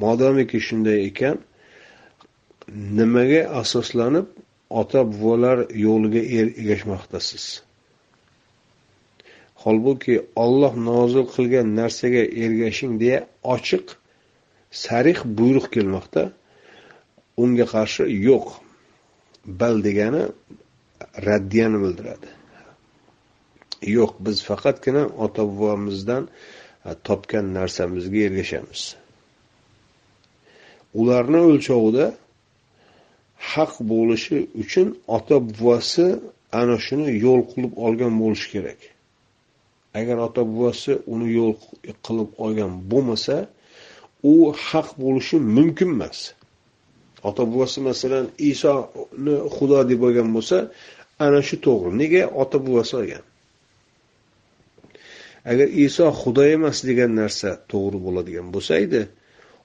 Modomiki 0.04 0.60
shunday 0.68 1.00
ekan 1.10 1.38
nimaga 2.98 3.42
asoslanib 3.62 4.28
ota 4.82 5.00
bobolar 5.12 5.58
yo'liga 5.86 6.22
er-, 6.38 6.54
ergashmoqdasiz 6.60 7.46
holbuki 9.68 10.16
olloh 10.44 10.74
nozil 10.90 11.26
qilgan 11.36 11.68
narsaga 11.80 12.24
ergashing 12.44 12.94
deya 13.04 13.20
ochiq 13.56 13.88
sarih 14.84 15.20
buyruq 15.38 15.68
kelmoqda. 15.76 16.24
Unga 17.44 17.66
qarshi 17.74 18.04
yo'q 18.28 18.48
bal 19.60 19.76
degani 19.88 20.24
raddiyani 21.28 21.78
bildiradi. 21.84 22.30
Yo'q 23.98 24.14
biz 24.26 24.38
faqatgina 24.50 25.04
ota 25.26 25.44
bobomizdan 25.50 26.24
e, 26.90 26.92
topgan 27.08 27.46
narsamizga 27.58 28.20
ergashamiz. 28.28 28.82
Ularni 30.94 31.40
o'lchovida 31.50 32.06
haq 33.52 33.74
bo'lishi 33.92 34.38
uchun 34.62 34.88
ota 35.18 35.38
buvasi 35.58 36.08
ana 36.60 36.76
shuni 36.86 37.08
yo'l 37.26 37.42
qilib 37.52 37.74
olgan 37.86 38.14
bo'lishi 38.22 38.48
kerak. 38.54 38.80
Agar 40.00 40.18
ota 40.28 40.42
buvasi 40.54 40.92
uni 41.14 41.28
yo'l 41.40 41.54
qilib 42.06 42.30
olgan 42.46 42.72
bo'lmasa 42.92 43.38
u 44.32 44.34
haq 44.68 44.88
bo'lishi 45.04 45.36
mumkin 45.58 45.90
emas. 45.98 46.20
Ota 47.30 47.44
buvasi 47.52 47.80
masalan 47.90 48.26
isoni 48.52 49.36
xudo 49.56 49.80
deb 49.90 50.02
olgan 50.08 50.30
bo'lsa 50.36 50.58
ana 51.26 51.40
shu 51.48 51.56
to'g'ri. 51.66 51.90
Nega 52.02 52.24
ota 52.42 52.58
buvasi 52.68 52.94
olgan? 53.02 53.24
Agar 55.52 55.68
iso 55.86 56.06
xudo 56.22 56.44
emas 56.56 56.78
degan 56.90 57.12
narsa 57.22 57.50
to'g'ri 57.72 57.98
bo'ladigan 58.06 58.48
bo'lsa 58.56 58.74
edi 58.86 59.02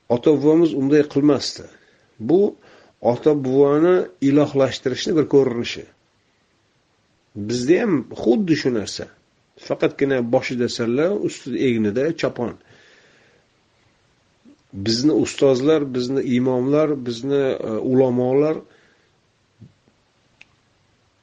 ota 0.08 0.30
buvamiz 0.42 0.74
unday 0.74 1.02
qilmasdi. 1.14 1.64
Bu 2.18 2.54
ota 3.00 3.32
buvani 3.44 3.96
ilohlashtirishni 4.28 5.16
bir 5.18 5.26
ko'rinishi. 5.34 5.84
Bizda 7.48 7.80
ham 7.82 7.94
xuddi 8.22 8.54
shu 8.62 8.70
narsa. 8.78 9.06
Faqatgina 9.66 10.18
boshida 10.34 10.68
salla 10.78 11.06
ustida 11.28 11.58
egnida 11.68 12.04
chopon. 12.20 12.54
Bizni 14.86 15.12
ustozlar 15.24 15.94
bizni 15.94 16.20
imomlar 16.36 16.88
bizni 17.06 17.44
e, 17.68 17.72
ulamolar 17.92 18.56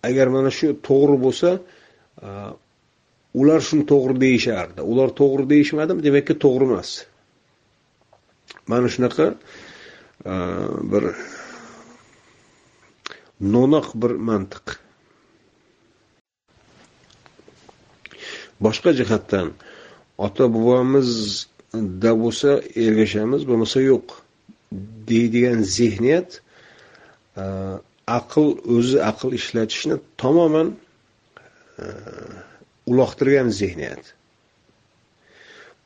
agar 0.07 0.27
mana 0.35 0.51
shu 0.57 0.67
to'g'ri 0.87 1.17
bo'lsa 1.25 1.49
e, 2.25 2.29
ular 3.39 3.61
shuni 3.67 3.85
to'g'ri 3.91 4.15
deyishardi. 4.25 4.81
Ular 4.91 5.09
to'g'ri 5.21 5.45
deyishmadimi 5.53 6.05
demakki 6.07 6.35
to'g'ri 6.45 6.65
emas. 6.69 6.89
Mana 8.69 8.87
shunaqa 8.93 9.27
e, 10.31 10.33
bir 10.91 11.03
no'noq 13.53 13.87
bir 14.01 14.11
mantiq. 14.29 14.65
Boshqa 18.65 18.91
jihatdan 18.99 19.47
ota 20.25 20.45
bobomizda 20.55 22.11
bo'lsa 22.23 22.49
ergashamiz 22.85 23.41
bo'lmasa 23.49 23.79
yo'q 23.91 24.07
deydigan 25.09 25.59
zehniyat 25.77 26.29
e, 27.41 27.43
aql 28.19 28.47
o'zi 28.75 28.97
aql 29.11 29.29
ishlatishni 29.39 29.95
tamoman 30.21 30.67
e, 31.83 31.85
uloqtirgan 32.91 33.49
zehniyat 33.61 34.03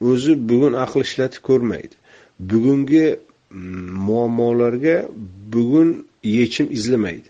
o'zi 0.10 0.34
bugun 0.50 0.74
aql 0.86 1.00
ishlatib 1.08 1.42
ko'rmaydi. 1.50 1.96
Bugungi 2.40 3.20
mm, 3.50 3.60
muammolarga 4.06 5.10
bugun 5.54 6.08
yechim 6.24 6.72
izlamaydi. 6.72 7.30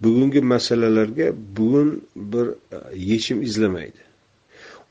Bugungi 0.00 0.40
masalalarga 0.40 1.32
bugun 1.56 2.04
bir 2.16 2.46
e, 2.48 2.78
yechim 2.94 3.42
izlamaydi. 3.42 4.00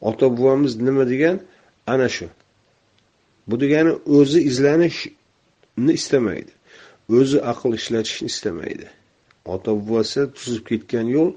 Ota 0.01 0.37
bobomiz 0.37 0.75
nima 0.75 1.09
degan? 1.09 1.39
Ana 1.87 2.09
shu. 2.09 2.25
Bu 3.47 3.59
degani 3.59 3.91
o'zi 4.05 4.41
izlanishni 4.41 5.93
istamaydi. 5.93 6.51
O'zi 7.09 7.41
aql 7.41 7.73
ishlatishni 7.73 8.25
istamaydi. 8.25 8.87
Ota 9.45 9.71
bobosi 9.71 10.33
tuzib 10.33 10.63
ketgan 10.69 11.07
yo'l 11.15 11.31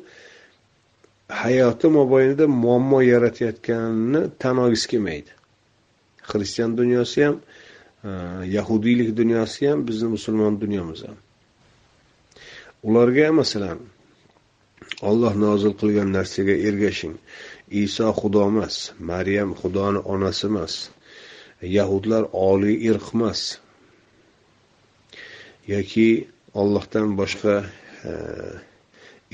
hayoti 1.28 1.86
mobaynida 1.99 2.46
muammo 2.46 3.01
yaratayotganini 3.01 4.22
tan 4.38 4.57
olgisi 4.59 4.88
kelmaydi. 4.88 5.30
Xristian 6.30 6.76
dunyosi 6.80 7.24
ham 7.26 7.36
e, 8.08 8.10
yahudiylik 8.56 9.10
dunyosi 9.20 9.68
ham 9.68 9.86
bizni 9.88 10.08
musulmon 10.16 10.60
dunyomiz 10.60 11.00
ham. 11.06 11.18
Ularga 12.88 13.32
masalan 13.40 13.78
olloh 15.10 15.34
nozil 15.44 15.72
qilgan 15.80 16.08
narsaga 16.16 16.54
ergashing. 16.68 17.16
Iso 17.84 18.06
xudo 18.20 18.42
emas 18.52 18.76
maryam 19.10 19.50
xudoni 19.60 20.00
onasi 20.14 20.46
emas 20.50 20.74
yahudlar 21.76 22.24
oliy 22.32 22.76
irq 22.88 23.06
emas. 23.14 23.40
Yoki 25.72 26.08
ollohdan 26.60 27.08
boshqa 27.20 27.54
e, 28.10 28.12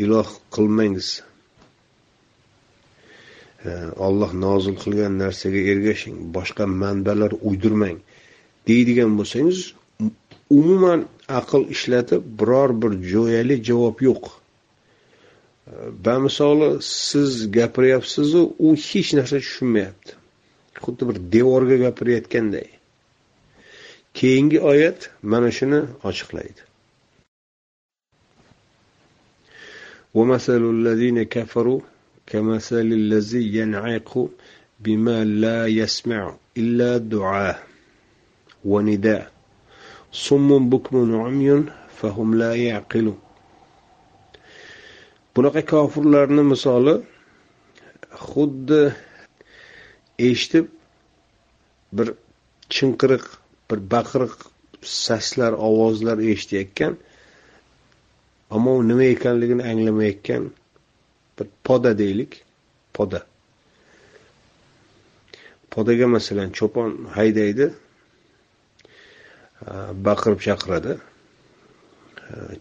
iloh 0.05 0.29
qilmangiz. 0.55 1.09
olloh 4.08 4.32
nozil 4.46 4.76
qilgan 4.84 5.14
narsaga 5.24 5.62
ergashing 5.72 6.18
boshqa 6.36 6.64
manbalar 6.84 7.32
uydirmang 7.50 7.98
deydigan 8.68 9.12
bo'lsangiz 9.20 9.60
umuman 10.60 11.00
aql 11.40 11.62
ishlatib 11.76 12.22
biror 12.40 12.70
bir 12.82 12.92
jo'yali 13.14 13.56
javob 13.70 13.98
yo'q 14.08 14.24
bamisoli 16.06 16.70
siz 17.08 17.32
gapiryapsizu 17.58 18.42
u 18.68 18.70
hech 18.88 19.10
narsa 19.18 19.38
tushunmayapti 19.46 20.12
xuddi 20.84 21.04
bir 21.10 21.18
devorga 21.36 21.78
gapirayotganday 21.86 22.68
keyingi 24.20 24.60
oyat 24.72 25.00
mana 25.32 25.50
shuni 25.58 25.82
ochiqlaydi 26.10 26.62
ومثل 30.18 30.64
الذين 30.76 31.24
كفروا 31.24 31.82
كمثل 32.28 32.88
الذي 33.02 33.44
ينعق 33.58 34.30
بما 34.80 35.24
لا 35.26 35.68
يسمع 35.68 36.36
إلا 36.58 36.98
دعاء 36.98 37.64
ونداء 38.66 39.32
صم 40.12 40.70
بكم 40.70 41.16
عمي 41.16 41.64
فهم 42.02 42.36
لا 42.36 42.56
يعقلون 42.56 43.20
bunaqa 45.40 45.62
kofirlarni 45.72 46.44
misoli 46.54 46.94
xuddi 48.30 48.82
eshitib 50.30 50.66
bir 51.98 52.08
chinqiriq 52.76 53.26
bir 53.70 53.80
baqiriq 53.94 54.34
saslar 55.06 55.54
ovozlar 55.68 56.18
eshitayotgan 56.32 56.94
ammo 58.56 58.72
u 58.80 58.82
nima 58.90 59.06
ekanligini 59.16 59.64
anglamayotgan 59.72 60.44
bir 61.39 61.47
poda 61.65 61.99
deylik. 61.99 62.43
Poda. 62.95 63.27
Podaga 65.71 66.07
masalan 66.07 66.51
cho'pon 66.59 66.91
haydaydi. 67.17 67.67
Baqirib 70.07 70.41
chaqiradi. 70.47 70.93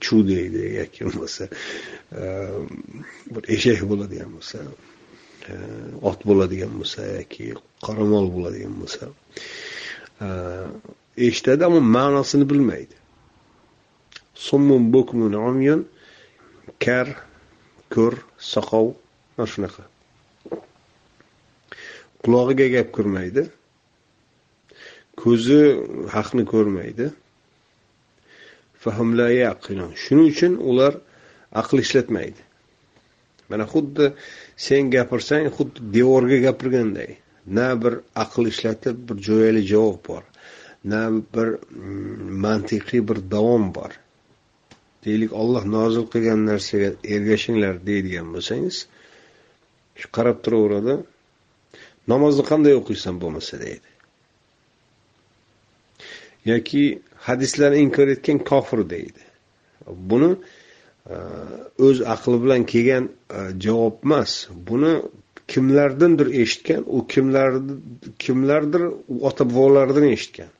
Chuv 0.03 0.19
deydi 0.27 0.61
yoki 0.79 1.05
bo'lmasa 1.07 1.43
bir 3.33 3.43
eshak 3.55 3.81
bo'ladigan 3.91 4.29
bo'lsa 4.35 4.59
ot 6.09 6.19
bo'ladigan 6.29 6.73
bo'lsa 6.79 6.99
yoki 7.19 7.45
qoramol 7.85 8.27
bo'ladigan 8.35 8.73
bo'lsa 8.81 9.03
eshitadi 11.27 11.61
ammo 11.67 11.81
ma'nosini 11.97 12.45
bilmaydi. 12.51 12.95
Summun 14.47 14.93
bukmun 14.93 15.33
umyun 15.49 15.81
kar 16.85 17.07
ko'r 17.93 18.15
soqov 18.51 18.87
mana 19.35 19.47
shunaqa. 19.53 19.83
Qulog'iga 22.23 22.67
gap 22.75 22.89
kirmaydi. 22.95 23.43
Ko'zi 25.21 25.59
haqni 26.15 26.43
ko'rmaydi. 26.53 27.09
Shuning 30.03 30.27
uchun 30.33 30.53
ular 30.69 30.93
aql 31.61 31.77
ishlatmaydi. 31.85 32.41
Mana 33.49 33.65
xuddi 33.73 34.05
sen 34.65 34.89
gapirsang 34.95 35.47
xuddi 35.57 35.79
devorga 35.95 36.37
gapirganday. 36.47 37.11
Na 37.57 37.67
bir 37.81 37.93
aql 38.23 38.43
ishlatib 38.53 38.95
bir 39.07 39.17
jo'yali 39.27 39.63
javob 39.71 39.99
bor. 40.07 40.23
Na 40.91 41.01
bir 41.33 41.47
mm, 41.59 42.39
mantiqiy 42.45 43.01
bir 43.09 43.17
davom 43.35 43.65
bor. 43.77 43.91
Deylik 45.05 45.31
olloh 45.41 45.63
nozil 45.77 46.05
qilgan 46.13 46.45
narsaga 46.49 46.89
ergashinglar 47.15 47.75
deydigan 47.89 48.27
bo'lsangiz 48.35 48.77
shu 49.99 50.07
qarab 50.17 50.37
turaveradi 50.45 50.95
namozni 52.11 52.43
qanday 52.51 52.73
o'qiysan 52.81 53.15
bo'lmasa 53.23 53.59
deydi. 53.65 53.89
Yoki 56.51 56.83
hadislarni 57.27 57.77
inkor 57.85 58.07
etgan 58.15 58.39
kofir 58.49 58.79
deydi. 58.89 59.23
Buni 60.11 60.31
e, 61.13 61.15
o'z 61.87 62.01
aqli 62.15 62.37
bilan 62.43 62.65
kelgan 62.73 63.05
e, 63.37 63.39
javob 63.65 63.95
emas. 64.05 64.31
Buni 64.69 64.93
kimlardandir 65.47 66.27
eshitgan 66.41 66.83
u 66.95 67.07
kimlar 67.07 67.49
kimlardir 68.19 68.83
ota 69.29 69.43
bobolaridan 69.49 70.07
eshitgan. 70.15 70.51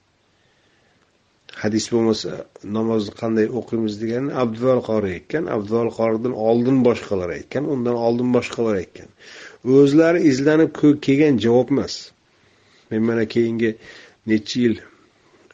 Hadis 1.62 1.86
bo'lmasa 1.93 2.32
namozni 2.78 3.14
qanday 3.22 3.47
o'qiymiz 3.60 3.95
degani 4.01 4.32
abduvol 4.43 4.82
qori 4.89 5.08
aytgan. 5.18 5.43
Abduvol 5.56 5.89
qoridan 5.99 6.34
oldin 6.47 6.78
boshqalar 6.88 7.30
aytgan 7.38 7.64
undan 7.74 7.97
oldin 8.08 8.30
boshqalar 8.38 8.76
aytgan. 8.82 9.10
O'zlari 9.82 10.20
izlanib 10.32 10.72
kelgan 11.06 11.36
javob 11.45 11.70
emas. 11.76 11.95
Men 12.89 13.01
mana 13.10 13.26
keyingi 13.36 13.72
necha 14.32 14.60
yil 14.64 14.76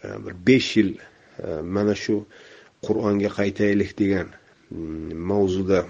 e, 0.06 0.08
bir 0.24 0.34
besh 0.48 0.70
yil 0.78 0.92
e, 1.44 1.48
mana 1.76 1.96
shu 2.04 2.16
qur'onga 2.86 3.30
qaytaylik 3.40 3.92
degan 4.02 4.28
mm, 4.32 5.14
mavzuda 5.30 5.82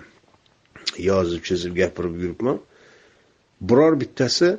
yozib 1.10 1.42
chizib 1.48 1.74
gapirib 1.82 2.16
yuribman. 2.24 2.58
Biror 3.70 3.94
bittasi 4.02 4.50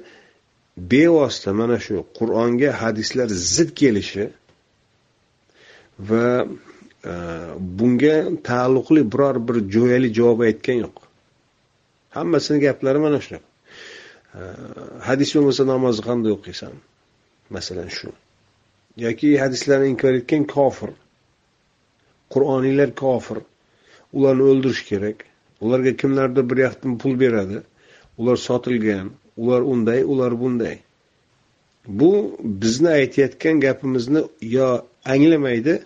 bevosita 0.93 1.51
mana 1.61 1.79
shu 1.87 1.97
qur'onga 2.19 2.71
hadislar 2.83 3.29
zid 3.55 3.71
kelishi 3.81 4.25
va 6.09 6.47
e, 7.05 7.13
bunga 7.79 8.17
taalluqli 8.49 9.03
biror 9.13 9.37
bir 9.49 9.57
jo'yali 9.75 10.09
javob 10.19 10.41
aytgan 10.49 10.79
yo'q. 10.85 10.97
Hammasini 12.17 12.59
gaplari 12.67 12.99
mana 13.07 13.21
shunaqa. 13.25 13.49
E, 14.39 14.43
hadis 15.09 15.35
bo'lmasa 15.37 15.63
namozni 15.73 16.03
qanday 16.09 16.33
o'qiysan 16.39 16.75
masalan 17.57 17.89
shu. 17.99 18.13
Yoki 18.97 19.39
hadislarni 19.43 19.89
inkor 19.93 20.13
etgan 20.21 20.45
kofir. 20.55 20.91
Qur'oniylar 22.33 22.91
kofir. 23.03 23.39
Ularni 24.13 24.45
o'ldirish 24.51 24.83
kerak. 24.91 25.19
Ularga 25.61 25.93
kimlardir 25.97 26.45
bir 26.51 26.59
yoqdan 26.67 26.99
pul 26.99 27.21
beradi. 27.21 27.63
Ular 28.19 28.37
sotilgan. 28.37 29.11
Ular 29.37 29.61
unday 29.73 30.05
ular 30.05 30.41
bunday. 30.41 30.79
Bu 31.87 32.39
bizni 32.43 32.89
aytayotgan 32.89 33.61
gapimizni 33.61 34.23
yo 34.41 34.69
anglamaydi 35.05 35.83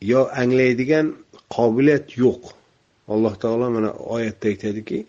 yo 0.00 0.28
anglaydigan 0.42 1.06
qobiliyat 1.56 2.16
yo'q. 2.22 2.42
Alloh 3.08 3.34
taolo 3.42 3.70
mana 3.70 3.90
oyatda 4.14 4.48
aytadiki 4.52 5.06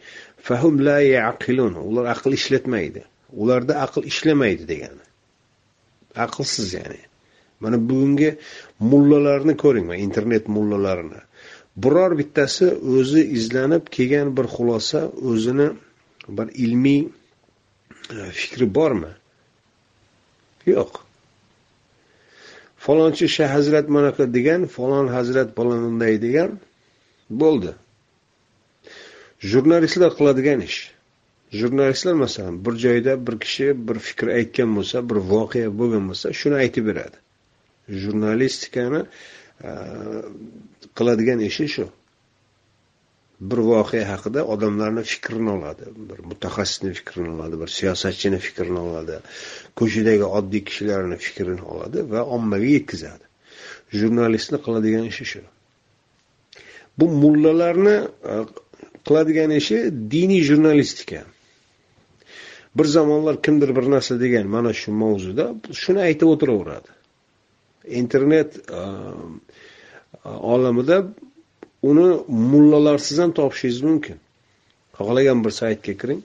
fahum 0.47 0.75
la 0.87 0.99
yaqilun. 0.99 1.73
Ular 1.87 2.05
aql 2.15 2.31
ishlatmaydi. 2.39 3.03
Ularda 3.41 3.73
aql 3.85 4.03
ishlamaydi 4.11 4.63
degani. 4.71 5.05
Aqlsiz 6.25 6.73
ya'ni. 6.73 7.01
Mana 7.59 7.77
bugungi 7.89 8.29
mullalarni 8.79 9.53
ko'ring 9.63 9.85
mana 9.89 9.99
internet 10.07 10.47
mullalarini. 10.55 11.21
Biror 11.83 12.17
bittasi 12.19 12.67
o'zi 12.95 13.21
izlanib 13.37 13.83
kelgan 13.95 14.27
bir 14.37 14.47
xulosa 14.55 15.01
o'zini 15.29 15.67
bir 16.37 16.47
ilmiy 16.63 17.01
e, 18.15 18.17
fikri 18.39 18.65
bormi? 18.75 19.11
Yo'q. 20.65 21.08
Falonchi 22.85 23.25
shayx 23.35 23.49
hazrat 23.55 23.85
manaqa 23.95 24.23
degan 24.37 24.61
falon 24.75 25.07
hazrat 25.17 25.49
bunday 25.57 26.15
degan 26.25 26.51
bo'ldi. 27.41 27.71
Jurnalistlar 29.51 30.11
qiladigan 30.19 30.59
ish. 30.69 30.79
Jurnalistlar 31.59 32.13
masalan 32.13 32.55
bir 32.65 32.75
joyda 32.85 33.13
bir 33.27 33.35
kishi 33.43 33.67
bir 33.87 33.97
fikr 34.07 34.27
aytgan 34.39 34.69
bo'lsa 34.77 34.97
bir 35.09 35.17
voqea 35.31 35.69
bo'lgan 35.79 36.03
bo'lsa 36.09 36.27
shuni 36.39 36.55
aytib 36.63 36.83
beradi. 36.89 37.17
Jurnalistikani 38.01 39.01
e, 39.69 39.71
qiladigan 40.97 41.39
ishi 41.49 41.67
shu. 41.75 41.85
Bir 43.39 43.57
voqea 43.57 44.05
haqida 44.11 44.45
odamlarni 44.53 45.03
fikrini 45.03 45.49
oladi. 45.49 45.85
Bir 46.09 46.19
mutaxassisni 46.29 46.93
fikrini 46.93 47.29
oladi 47.29 47.61
bir 47.61 47.67
siyosatchini 47.67 48.39
fikrini 48.47 48.79
oladi 48.79 49.19
ko'chadagi 49.79 50.25
oddiy 50.39 50.63
kishilarni 50.69 51.17
fikrini 51.25 51.61
oladi 51.61 52.03
va 52.11 52.23
ommaga 52.35 52.67
yetkazadi. 52.77 53.25
Jurnalistni 53.99 54.57
qiladigan 54.65 55.05
ishi 55.11 55.25
shu. 55.31 55.41
Bu 56.97 57.05
mullalarni 57.23 57.97
e, 58.31 58.33
qiladigan 59.07 59.51
ishi 59.61 59.77
diniy 60.11 60.43
jurnalistika. 60.49 61.23
Bir 62.75 62.85
zamonlar 62.85 63.41
kimdir 63.41 63.75
bir 63.75 63.91
narsa 63.91 64.19
degan 64.19 64.47
mana 64.47 64.73
shu 64.81 64.91
mavzuda 64.91 65.45
shuni 65.81 66.01
aytib 66.09 66.27
o'tiraveradi. 66.33 66.91
Internet 68.01 68.49
e, 68.57 68.81
e, 70.25 70.29
olamida 70.53 70.97
uni 71.83 72.07
mullalarsiz 72.29 73.17
ham 73.19 73.31
topishingiz 73.31 73.81
mumkin. 73.81 74.17
Xohlagan 74.97 75.43
bir 75.45 75.51
saytga 75.51 75.93
kiring. 76.01 76.23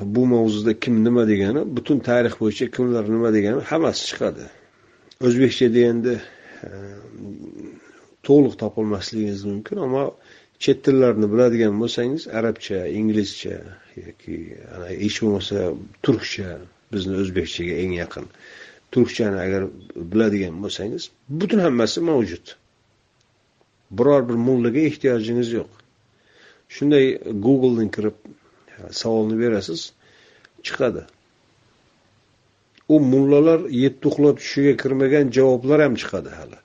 Bu 0.00 0.26
mavzuda 0.26 0.80
kim 0.80 1.04
nima 1.04 1.28
degani 1.28 1.76
butun 1.76 1.98
tarix 1.98 2.34
bo'yicha 2.40 2.66
kimlar 2.76 3.04
nima 3.14 3.30
degani 3.36 3.60
hammasi 3.70 4.02
chiqadi. 4.08 4.44
O'zbekcha 5.26 5.66
deganda 5.76 6.14
e, 6.66 6.70
to'liq 8.26 8.54
topolmasligingiz 8.62 9.44
mumkin 9.50 9.76
ammo 9.86 10.04
chet 10.64 10.78
tillarini 10.84 11.26
biladigan 11.32 11.74
bo'lsangiz 11.82 12.22
arabcha 12.38 12.78
inglizcha 13.00 13.56
yoki 14.06 14.36
hech 15.04 15.16
bo'lmasa 15.22 15.58
turkcha 16.04 16.48
bizni 16.92 17.14
o'zbekchaga 17.22 17.74
eng 17.84 17.94
yaqin. 18.02 18.26
Turkchani 18.92 19.38
agar 19.46 19.62
biladigan 20.12 20.54
bo'lsangiz 20.64 21.02
butun 21.40 21.60
hammasi 21.66 21.98
mavjud. 22.10 22.46
Biror 23.98 24.22
bir 24.28 24.38
mullaga 24.46 24.80
ehtiyojingiz 24.90 25.52
yo'q. 25.58 25.70
Shunday 26.74 27.06
googledan 27.46 27.88
kirib 27.96 28.16
savolni 29.00 29.36
berasiz 29.42 29.92
chiqadi. 30.66 31.04
U 32.94 33.00
mullalar 33.12 33.60
yetti 33.82 34.08
uxlab 34.10 34.36
tushiga 34.42 34.74
kirmagan 34.82 35.30
javoblar 35.36 35.78
ham 35.86 35.94
chiqadi 36.02 36.30
hali. 36.38 36.58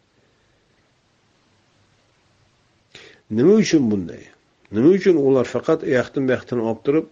Nima 3.38 3.54
uchun 3.64 3.92
bunday? 3.92 4.24
Nima 4.76 4.90
uchun 4.98 5.16
ular 5.28 5.46
faqat 5.56 5.80
u 5.88 5.92
yoqdan 5.98 6.24
bu 6.28 6.36
yoqdan 6.36 6.60
olib 6.70 6.82
turib 6.88 7.08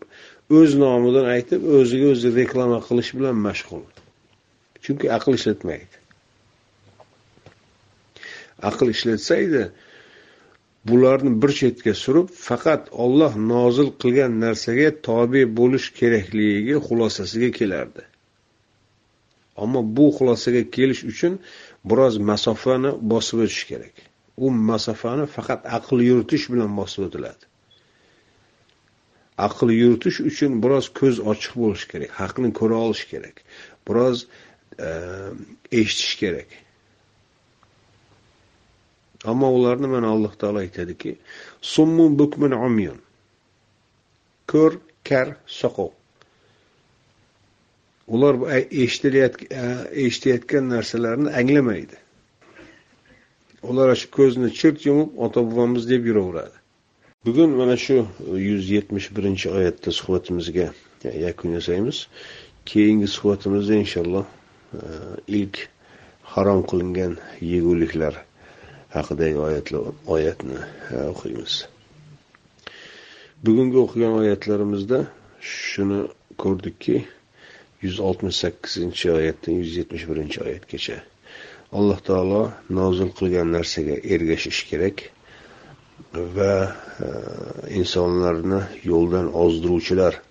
o'z 0.60 0.72
nomidan 0.84 1.28
aytib 1.36 1.62
o'ziga 1.78 2.12
o'zi 2.14 2.30
reklama 2.40 2.80
qilish 2.88 3.12
bilan 3.18 3.38
mashg'ul? 3.48 3.86
Chunki 4.84 5.08
aql 5.18 5.32
ishlatmaydi. 5.40 5.98
Aql 8.70 8.88
ishlatsa 8.96 9.36
edi 9.46 9.64
bularni 10.88 11.32
bir 11.42 11.52
chetga 11.60 11.94
surib 12.04 12.28
faqat 12.48 12.90
Alloh 13.06 13.34
nozil 13.52 13.90
qilgan 14.02 14.34
narsaga 14.44 14.90
tobe 15.08 15.42
bo'lish 15.60 15.88
kerakligiga 16.00 16.78
xulosasiga 16.88 17.50
kelardi. 17.60 18.04
Ammo 19.64 19.82
bu 19.98 20.06
xulosaga 20.18 20.64
kelish 20.76 21.04
uchun 21.12 21.34
biroz 21.90 22.16
masofani 22.30 22.92
bosib 23.12 23.38
o'tish 23.46 23.64
kerak. 23.72 23.96
U 24.44 24.52
masofani 24.70 25.26
faqat 25.36 25.62
aql 25.78 25.98
yuritish 26.10 26.46
bilan 26.54 26.72
bosib 26.80 27.08
o'tiladi. 27.08 27.44
Aql 29.48 29.68
yuritish 29.82 30.20
uchun 30.30 30.62
biroz 30.64 30.86
ko'z 31.00 31.16
ochiq 31.32 31.54
bo'lish 31.64 31.86
kerak 31.92 32.12
haqni 32.22 32.50
ko'ra 32.60 32.78
olish 32.86 33.04
kerak 33.12 33.44
biroz 33.88 34.18
ehm, 34.88 35.36
eshitish 35.80 36.16
kerak. 36.22 36.50
Ammo 39.32 39.48
ularni 39.58 39.88
mana 39.88 40.08
alloh 40.16 40.34
taolo 40.42 40.60
aytadiki 40.66 41.12
summun 41.62 42.20
bukmun 42.20 42.52
umyun. 42.68 43.00
Ko'r 44.52 44.74
kar 45.10 45.28
soqov. 45.60 45.92
Ular 48.08 48.36
eshitayotgan 50.06 50.70
narsalarni 50.74 51.30
anglamaydi. 51.40 51.98
Ular 53.70 53.96
shu 54.00 54.08
ko'zini 54.18 54.50
chirt 54.60 54.86
yumib 54.88 55.10
ota 55.26 55.44
bobomiz 55.48 55.90
deb 55.90 56.06
yuraveradi. 56.10 56.58
Bugun 57.26 57.50
mana 57.60 57.76
shu 57.86 57.98
e, 58.04 58.38
yuz 58.50 58.70
yetmish 58.70 59.08
birinchi 59.16 59.50
oyatda 59.58 59.92
suhbatimizga 60.00 60.68
e, 61.04 61.10
yakun 61.26 61.58
yasaymiz. 61.58 61.98
Keyingi 62.66 63.08
suhbatimizda 63.16 63.74
inshaalloh 63.84 64.26
e, 64.26 64.80
ilk 65.40 65.56
harom 66.24 66.62
qilingan 66.70 67.18
yeguliklar 67.42 68.24
haqidagi 69.00 69.40
oyatlar 69.48 69.84
oyatni 70.16 70.60
o'qiymiz. 71.12 71.54
Bugungi 73.46 73.78
o'qigan 73.86 74.14
oyatlarimizda 74.22 75.00
shuni 75.56 76.00
ko'rdikki 76.44 76.98
yuz 77.86 78.00
oltmish 78.08 78.38
sakkizinchi 78.44 79.12
oyatdan 79.20 79.62
yuz 79.62 79.78
yetmish 79.80 80.06
birinchi 80.10 80.42
oyatgacha 80.46 80.98
alloh 81.78 82.00
taolo 82.10 82.42
nozil 82.80 83.10
qilgan 83.20 83.52
narsaga 83.58 83.96
ergashish 84.16 84.62
kerak 84.70 85.04
va 86.38 86.54
e, 87.08 87.10
insonlarni 87.80 88.62
yo'ldan 88.92 89.28
ozdiruvchilar 89.44 90.22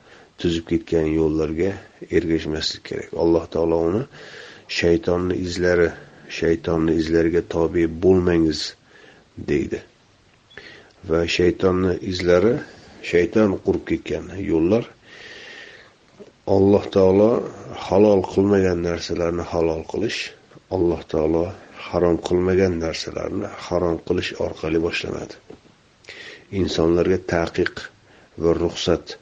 tuzib 0.41 0.65
ketgan 0.71 1.07
yo'llarga 1.19 1.71
ergashmaslik 2.19 2.83
kerak. 2.89 3.11
Alloh 3.23 3.45
taolo 3.55 3.79
uni 3.91 4.03
shaytonni 4.79 5.35
izlari 5.47 5.89
shaytonni 6.39 6.93
izlariga 7.01 7.43
tobe 7.55 7.85
bo'lmangiz 8.05 8.61
deydi. 9.51 9.81
Va 11.09 11.21
shaytonni 11.37 11.93
izlari 12.13 12.55
shayton 13.11 13.59
qurib 13.65 13.85
ketgan 13.91 14.31
yo'llar 14.51 14.85
alloh 16.57 16.85
taolo 16.97 17.31
halol 17.87 18.23
qilmagan 18.33 18.79
narsalarni 18.89 19.45
halol 19.53 19.83
qilish 19.93 20.21
alloh 20.77 21.03
taolo 21.13 21.45
harom 21.89 22.17
qilmagan 22.29 22.75
narsalarni 22.85 23.49
harom 23.67 23.97
qilish 24.07 24.31
orqali 24.47 24.79
boshlanadi. 24.87 25.35
Insonlarga 26.61 27.19
taqiq 27.35 27.75
va 28.43 28.51
ruxsat 28.63 29.07
e, 29.15 29.17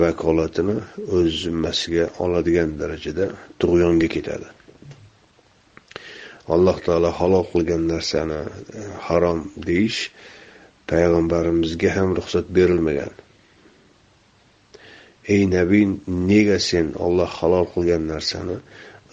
vakolatini 0.00 0.76
o'z 1.16 1.28
zimmasiga 1.44 2.04
oladigan 2.24 2.70
darajada 2.80 3.26
tug'yonga 3.60 4.08
ketadi. 4.16 4.48
Alloh 6.54 6.78
taolo 6.86 7.10
halol 7.20 7.44
qilgan 7.52 7.82
narsani 7.92 8.40
e, 8.78 8.82
harom 9.06 9.40
deyish 9.68 10.00
payg'ambarimizga 10.90 11.90
ham 11.96 12.14
ruxsat 12.18 12.46
berilmagan. 12.56 13.14
Ey 15.34 15.42
nabiy 15.56 15.84
nega 16.30 16.58
sen 16.70 16.86
olloh 17.06 17.30
halol 17.40 17.66
qilgan 17.74 18.04
narsani 18.12 18.56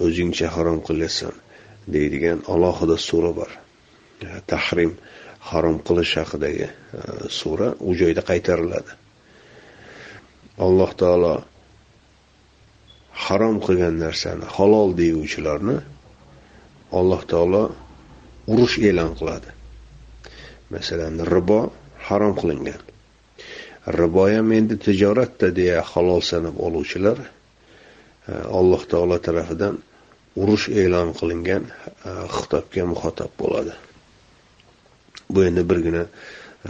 o'zingcha 0.06 0.48
harom 0.56 0.80
qilyapsan 0.88 1.36
deydigan 1.94 2.40
alohida 2.54 2.98
sura 3.08 3.32
bor. 3.40 3.52
E, 4.28 4.28
Tahrim 4.52 4.94
harom 5.50 5.78
qilish 5.88 6.14
haqidagi 6.22 6.68
e, 6.70 7.02
sura 7.40 7.68
u 7.88 7.90
joyda 8.02 8.22
qaytariladi. 8.30 8.92
Alloh 10.66 10.92
taolo 11.02 11.34
harom 13.26 13.60
qilgan 13.66 13.96
narsani 14.06 14.46
halol 14.56 14.90
deyuvchilarni 15.02 15.78
alloh 16.92 17.22
taolo 17.26 17.64
urush 18.48 18.78
e'lon 18.80 19.16
qiladi. 19.20 19.50
Masalan 20.70 21.22
ribo 21.26 21.72
harom 22.08 22.34
qilingan. 22.38 22.82
Ribo 24.00 24.28
ham 24.30 24.52
endi 24.52 24.78
tijoratda 24.78 25.50
deya 25.56 25.82
halol 25.82 26.22
sanab 26.22 26.56
oluvchilar 26.60 27.18
e, 27.22 28.34
alloh 28.60 28.82
taolo 28.92 29.18
tarafidan 29.18 29.76
urush 30.42 30.70
e'lon 30.70 31.14
qilingan 31.20 31.64
e, 31.70 32.10
xitobga 32.36 32.84
muxotab 32.92 33.32
bo'ladi. 33.42 33.74
Bu 35.30 35.40
endi 35.48 35.64
birgina 35.70 36.04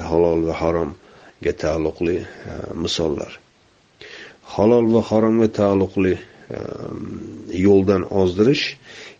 halol 0.10 0.48
va 0.48 0.54
haromga 0.62 1.54
taalluqli 1.64 2.18
e, 2.20 2.54
misollar. 2.84 3.32
Halol 4.56 4.86
va 4.94 5.02
haromga 5.10 5.48
taalluqli 5.60 6.16
Ehm, 6.54 7.50
yo'ldan 7.66 8.04
ozdirish 8.22 8.66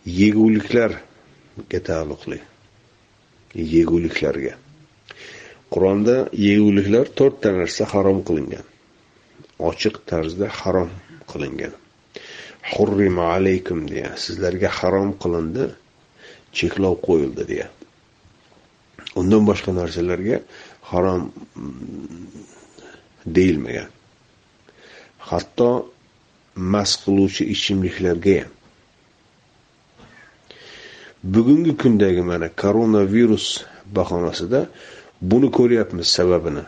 yeguliklarga 0.06 1.80
taalluqli. 1.88 2.38
Yeguliklarga. 3.74 4.54
Qur'onda 5.74 6.16
yeguliklar 6.48 7.06
to'rtta 7.18 7.50
narsa 7.58 7.84
harom 7.92 8.20
qilingan. 8.28 8.66
Ochiq 9.68 9.96
tarzda 10.10 10.46
harom 10.60 10.90
qilingan. 11.30 11.74
Hurrima 12.72 13.24
alaykum 13.36 13.80
deya 13.90 14.10
sizlarga 14.24 14.70
harom 14.78 15.10
qilindi 15.22 15.66
cheklov 16.58 16.94
qo'yildi 17.06 17.44
deya. 17.50 17.66
Undan 19.20 19.42
boshqa 19.50 19.70
narsalarga 19.80 20.38
harom 20.90 21.22
mm, 21.26 22.30
deyilmagan. 23.36 23.90
Hatto 25.30 25.70
mast 26.56 27.04
qiluvchi 27.04 27.44
ichimliklarga 27.54 28.34
ham. 28.40 28.52
Bugungi 31.24 31.76
kundagi 31.76 32.22
mana 32.22 32.48
koronavirus 32.62 33.46
bahonasida 33.96 34.60
buni 35.20 35.48
ko'ryapmiz 35.50 36.06
sababini. 36.16 36.64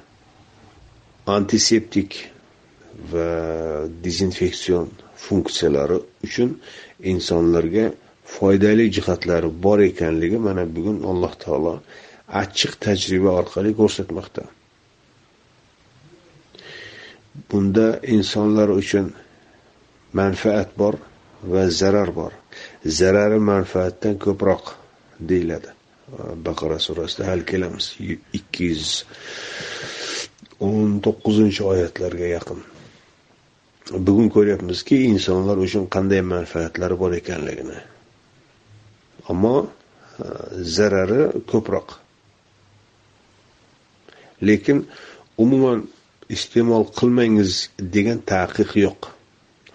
Antiseptik 1.26 2.10
va 3.12 3.28
dezinfeksion 4.04 4.86
funksiyalari 5.16 5.98
uchun 6.26 6.50
insonlarga 7.12 7.84
foydali 8.34 8.84
jihatlari 8.96 9.48
bor 9.64 9.78
ekanligi 9.90 10.38
mana 10.46 10.62
bugun 10.76 10.98
alloh 11.10 11.32
taolo 11.44 11.74
achchiq 12.42 12.72
tajriba 12.84 13.30
orqali 13.40 13.70
ko'rsatmoqda. 13.80 14.42
Bunda 17.50 17.86
insonlar 18.16 18.68
uchun 18.82 19.06
manfaat 20.12 20.76
bor 20.76 20.94
va 21.42 21.68
zarar 21.70 22.10
bor. 22.14 22.32
Zarari 22.84 23.38
manfaatdan 23.38 24.18
ko'proq 24.18 24.74
deyiladi. 25.20 25.70
Baqara 26.46 26.78
surasida 26.78 27.26
hali 27.30 27.44
kelamiz. 27.44 27.86
ikki 28.32 28.64
yuz 28.64 29.04
o'n 30.60 31.00
to'qqizinchi 31.04 31.62
oyatlarga 31.72 32.26
yaqin. 32.36 32.60
Bugun 34.06 34.28
ko'ryapmizki 34.34 34.96
insonlar 35.12 35.56
uchun 35.66 35.86
qanday 35.94 36.20
manfaatlari 36.34 36.96
bor 37.02 37.12
ekanligini. 37.20 37.78
Ammo 39.30 39.54
e, 39.64 39.68
zarari 40.76 41.20
ko'proq. 41.50 41.88
Lekin 44.48 44.78
umuman 45.44 45.86
iste'mol 46.36 46.84
qilmangiz 46.98 47.52
degan 47.94 48.18
taqiq 48.32 48.70
yo'q. 48.84 49.17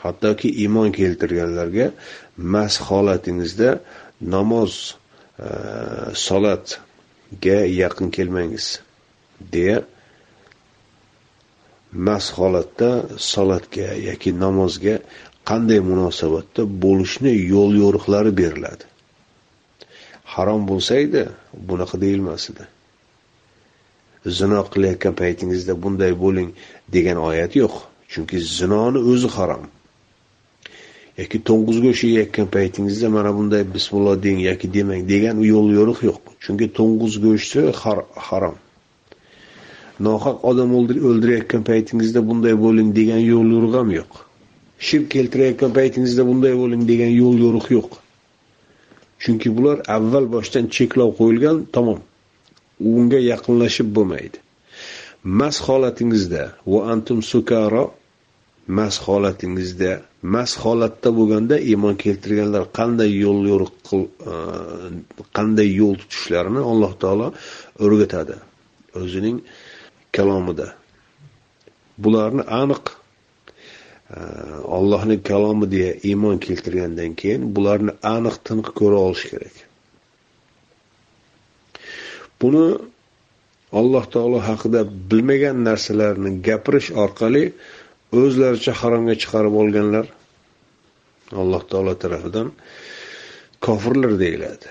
Hattoki 0.04 0.50
iymon 0.64 0.90
keltirganlarga 1.00 1.88
mast 2.54 2.80
holatingizda 2.88 3.70
namoz 4.36 4.74
e, 5.46 5.48
solatga 6.28 7.58
yaqin 7.82 8.08
kelmangiz 8.16 8.66
deya 9.54 9.78
mast 11.94 12.34
holatda 12.38 12.90
solatga 13.18 13.94
yoki 14.10 14.32
namozga 14.46 14.96
qanday 15.50 15.80
munosabatda 15.92 16.62
bo'lishni 16.84 17.34
yo'l 17.54 17.72
yo'riqlari 17.84 18.32
beriladi. 18.42 18.86
Harom 20.34 20.62
bo'lsa 20.70 20.94
edi 21.06 21.24
bunaqa 21.70 21.96
deyilmas 22.04 22.44
edi. 22.52 22.66
Zino 24.38 24.60
qilayotgan 24.74 25.14
paytingizda 25.22 25.74
bunday 25.84 26.14
bo'ling 26.24 26.50
degan 26.96 27.18
oyat 27.30 27.52
yo'q 27.62 27.74
chunki 28.12 28.38
zinoni 28.58 29.00
o'zi 29.12 29.30
harom. 29.38 29.64
Yoki 31.20 31.38
to'ng'iz 31.48 31.78
go'sht 31.86 32.04
yeyayotgan 32.08 32.48
paytingizda 32.56 33.08
mana 33.16 33.32
bunday 33.38 33.64
bismilloh 33.76 34.16
deng 34.26 34.40
yoki 34.50 34.68
demang 34.76 35.02
degan 35.14 35.36
yo'l 35.52 35.68
yo'riq 35.78 36.00
yo'q. 36.10 36.22
Chunki 36.44 36.66
to'ng'iz 36.78 37.14
go'shti 37.26 37.60
harom 38.28 38.56
nohaq 40.06 40.38
odam 40.50 40.70
o'ldirayotgan 40.80 41.64
paytingizda 41.70 42.20
bunday 42.30 42.56
bo'ling 42.66 42.90
degan 42.98 43.22
yo'l 43.32 43.48
yo'riq 43.56 43.74
ham 43.80 43.90
yo'q. 44.00 44.12
Shirk 44.88 45.06
keltirayotgan 45.14 45.72
paytingizda 45.80 46.24
bunday 46.30 46.54
bo'ling 46.62 46.84
degan 46.92 47.12
yo'l 47.22 47.38
yo'riq 47.46 47.68
yo'q. 47.78 47.92
Chunki 49.24 49.50
bular 49.58 49.78
avval 49.96 50.26
boshdan 50.36 50.66
cheklov 50.76 51.10
qo'yilgan 51.20 51.58
tamom. 51.76 52.00
Unga 52.94 53.20
yaqinlashib 53.32 53.88
bo'lmaydi. 53.98 54.38
Mast 55.40 55.62
holatingizda 55.68 56.44
va 56.72 56.80
antum 56.94 57.20
sukaro 57.32 57.86
mast 58.78 59.00
holatingizda 59.06 59.92
mast 60.24 60.56
holatda 60.64 61.10
bo'lganda 61.18 61.56
iymon 61.72 61.96
keltirganlar 62.04 62.64
qanday 62.80 63.12
yo'l 63.24 63.42
yo'riq 63.52 63.76
e, 63.94 64.00
qanday 65.38 65.70
yo'l 65.80 65.96
tutishlarini 66.02 66.62
alloh 66.72 66.94
taolo 67.04 67.28
o'rgatadi 67.84 68.38
o'zining 69.02 69.38
kalomida. 70.16 70.68
Bularni 72.04 72.44
aniq 72.62 72.86
e, 74.16 74.20
Allohning 74.78 75.22
kalomi 75.32 75.68
deya 75.76 75.92
iymon 76.10 76.38
keltirgandan 76.46 77.12
keyin 77.20 77.52
bularni 77.56 77.94
aniq 78.16 78.36
tiniq 78.48 78.70
ko'ra 78.80 78.98
olish 79.08 79.26
kerak. 79.32 79.56
Buni 82.40 82.66
alloh 83.80 84.06
taolo 84.14 84.40
haqida 84.50 84.82
bilmagan 85.10 85.58
narsalarni 85.68 86.32
gapirish 86.48 86.90
orqali 87.04 87.44
o'zlaricha 88.20 88.74
haromga 88.82 89.16
chiqarib 89.22 89.56
olganlar 89.62 90.06
alloh 91.42 91.64
taolo 91.72 91.94
tarafidan 92.04 92.48
kofirlar 93.66 94.14
deyiladi 94.24 94.68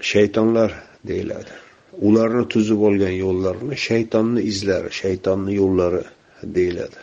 shaytonlar 0.00 0.70
deyiladi. 1.04 1.50
Ularni 1.92 2.48
tuzib 2.48 2.80
olgan 2.88 3.14
yo'llarini 3.24 3.76
shaytonni 3.76 4.42
izlari 4.42 4.90
shaytonni 4.92 5.54
yo'llari 5.54 6.02
deyiladi. 6.42 6.98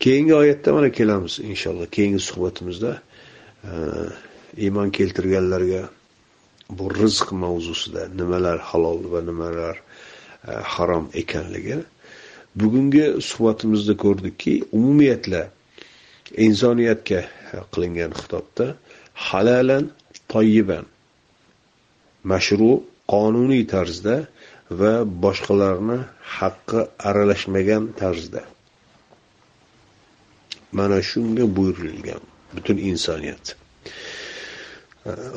Keyingi 0.00 0.34
oyatda 0.34 0.72
mana 0.72 0.92
kelamiz 0.92 1.38
inshaalloh 1.50 1.86
keyingi 1.96 2.20
suhbatimizda 2.28 2.92
e, 3.64 3.72
iymon 4.64 4.90
keltirganlarga 4.90 5.82
bu 6.78 6.84
rizq 7.00 7.32
mavzusida 7.32 8.08
nimalar 8.20 8.58
halol 8.58 9.00
va 9.12 9.20
nimalar 9.30 9.76
e, 10.48 10.52
harom 10.52 11.10
ekanligi 11.14 11.78
bugungi 12.60 13.04
suhbatimizda 13.28 13.94
ko'rdikki 14.04 14.52
umumiyatla 14.76 15.42
insoniyatga 16.46 17.20
qilingan 17.72 18.12
xitobda 18.20 18.66
halalan 19.28 19.84
toyiban 20.32 20.84
mashru 22.30 22.70
qonuniy 23.12 23.64
tarzda 23.74 24.16
va 24.80 24.92
boshqalarni 25.24 25.98
haqqi 26.38 26.80
aralashmagan 27.08 27.84
tarzda. 28.00 28.42
Mana 30.78 30.98
shunga 31.10 31.44
buyurilgan 31.56 32.22
butun 32.54 32.76
insoniyat. 32.90 33.44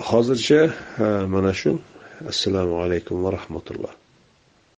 Hozircha 0.10 0.62
e, 1.06 1.08
mana 1.34 1.54
shu. 1.54 1.72
Assalomu 2.32 2.76
alaykum 2.84 3.16
va 3.24 3.30
rahmatulloh. 3.38 3.94